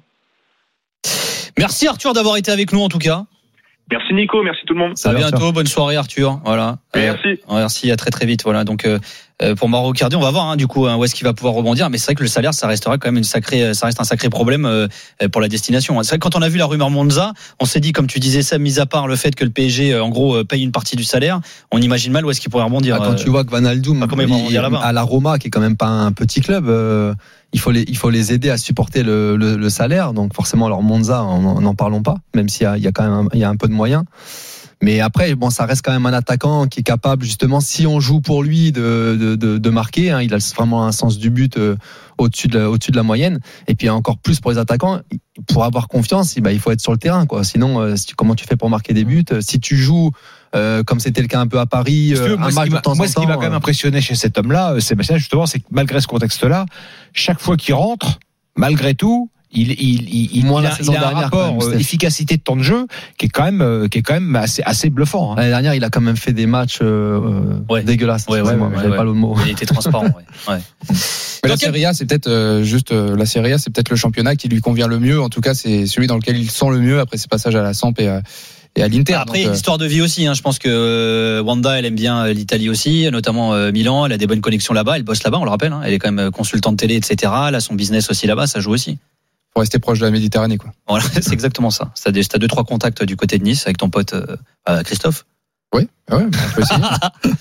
[1.57, 3.23] Merci Arthur d'avoir été avec nous en tout cas.
[3.91, 4.93] Merci Nico, merci tout le monde.
[5.03, 6.39] À bientôt, bonne soirée Arthur.
[6.43, 6.79] Voilà.
[6.95, 7.27] Merci.
[7.27, 8.43] Euh, merci, à très très vite.
[8.43, 8.63] Voilà.
[8.63, 8.99] Donc euh, euh,
[9.57, 11.53] pour Mauro Cardi, on va voir hein, du coup hein, où est-ce qu'il va pouvoir
[11.53, 11.89] rebondir.
[11.89, 14.05] Mais c'est vrai que le salaire, ça restera quand même une sacrée, ça reste un
[14.05, 14.87] sacré problème euh,
[15.21, 16.01] euh, pour la destination.
[16.03, 18.19] C'est vrai que quand on a vu la rumeur Monza, on s'est dit, comme tu
[18.19, 20.63] disais ça, mis à part le fait que le PSG euh, en gros euh, paye
[20.63, 22.95] une partie du salaire, on imagine mal où est-ce qu'il pourrait rebondir.
[22.95, 24.79] Ah, quand euh, tu vois que Van Aldoum rebondir là-bas.
[24.79, 27.13] à la Roma, qui est quand même pas un petit club, euh,
[27.51, 30.13] il faut les il faut les aider à supporter le, le, le salaire.
[30.13, 32.91] Donc forcément, leur Monza, en- n'en parlons pas, même s'il y a, il y a
[32.93, 34.03] quand même un, il y a un peu de moyens.
[34.85, 37.99] Mais après, bon, ça reste quand même un attaquant qui est capable, justement, si on
[37.99, 40.11] joue pour lui, de, de, de, de marquer.
[40.11, 40.21] hein.
[40.21, 41.75] il a vraiment un sens du but euh,
[42.19, 43.39] au-dessus de, la- au-dessus de la moyenne.
[43.67, 44.99] Et puis encore plus pour les attaquants,
[45.47, 47.25] pour avoir confiance, eh ben, il faut être sur le terrain.
[47.25, 47.43] Quoi.
[47.43, 50.11] Sinon, euh, comment tu fais pour marquer des buts Si tu joues
[50.55, 52.69] euh, comme c'était le cas un peu à Paris, Si veux, euh, moi, un match
[52.69, 54.79] de m'a- temps moi, en ce qui m'a quand même euh, impressionné chez cet homme-là,
[54.79, 56.67] Sébastien, justement, c'est que malgré ce contexte-là,
[57.11, 58.19] chaque fois qu'il rentre,
[58.55, 61.73] malgré tout, il, il, il, il, Moins il a, il a un dernière, rapport même,
[61.73, 62.85] euh, efficacité de temps de jeu
[63.17, 65.31] qui est quand même, euh, qui est quand même assez, assez bluffant.
[65.31, 65.35] hein.
[65.37, 67.83] L'année dernière, il a quand même fait des matchs euh, Ouais.
[67.83, 68.25] dégueulasses.
[68.27, 68.97] Ouais, ouais, Excusez-moi, ouais, j'avais ouais.
[68.97, 69.35] pas le mot.
[69.45, 70.05] Il était transparent.
[70.05, 70.11] ouais.
[70.47, 70.59] Ouais.
[71.43, 73.95] Mais la Serie A, c'est peut-être euh, juste euh, la Serie A, c'est peut-être le
[73.95, 75.21] championnat qui lui convient le mieux.
[75.21, 77.61] En tout cas, c'est celui dans lequel il sent le mieux après ses passages à
[77.61, 78.21] la Samp et à,
[78.75, 79.13] et à l'Inter.
[79.13, 80.25] Après, Donc, histoire de vie aussi.
[80.25, 80.33] Hein.
[80.33, 84.05] Je pense que euh, Wanda, elle aime bien l'Italie aussi, notamment euh, Milan.
[84.07, 84.97] Elle a des bonnes connexions là-bas.
[84.97, 85.71] Elle bosse là-bas, on le rappelle.
[85.71, 85.81] hein.
[85.85, 87.31] Elle est quand même consultante télé, etc.
[87.47, 88.47] Elle a son business aussi là-bas.
[88.47, 88.97] Ça joue aussi.
[89.55, 90.71] Pour rester proche de la Méditerranée, quoi.
[90.85, 91.89] Voilà, c'est exactement ça.
[91.95, 94.35] Si t'as deux trois contacts du côté de Nice avec ton pote euh,
[94.67, 95.25] euh, Christophe.
[95.73, 96.81] Oui, ouais, on peut essayer.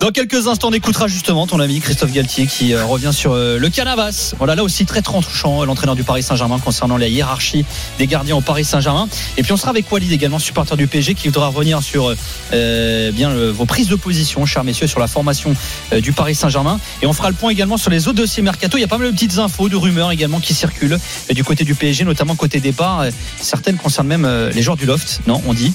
[0.00, 3.58] Dans quelques instants, on écoutera justement ton ami Christophe Galtier qui euh, revient sur euh,
[3.58, 4.34] le Canavas.
[4.38, 7.64] Voilà, là aussi très tranchant, euh, l'entraîneur du Paris Saint-Germain concernant la hiérarchie
[7.98, 9.08] des gardiens au Paris Saint-Germain.
[9.36, 12.14] Et puis on sera avec Walid également, supporter du PSG, qui voudra revenir sur
[12.50, 15.54] bien vos prises de position, chers messieurs, sur la formation
[15.92, 16.80] du Paris Saint-Germain.
[17.02, 18.76] Et on fera le point également sur les autres dossiers mercato.
[18.76, 20.98] Il y a pas mal de petites infos, de rumeurs également qui circulent
[21.30, 23.04] du côté du PSG, notamment côté départ.
[23.40, 25.20] Certaines concernent même les joueurs du loft.
[25.26, 25.72] Non, on dit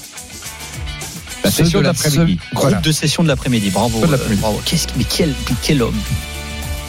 [1.44, 2.36] La session de la d'après-midi.
[2.54, 2.78] Groupe Voilà.
[2.80, 3.70] de session de l'après-midi.
[3.70, 4.00] Bravo.
[4.00, 4.42] De euh, l'après-midi.
[4.42, 4.62] bravo.
[4.66, 5.98] Qu'est-ce mais quel, quel homme.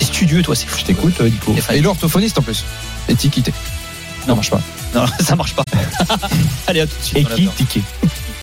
[0.01, 0.79] Studieux, toi, c'est fou.
[0.81, 1.55] Je t'écoute, euh, Nico.
[1.73, 2.65] Et l'orthophoniste en plus.
[3.09, 3.53] Étiqueté.
[4.27, 4.29] Non.
[4.29, 4.61] Ça marche pas.
[4.95, 5.65] Non, ça marche pas.
[6.67, 7.19] Allez, à tout de suite.
[7.19, 7.83] Et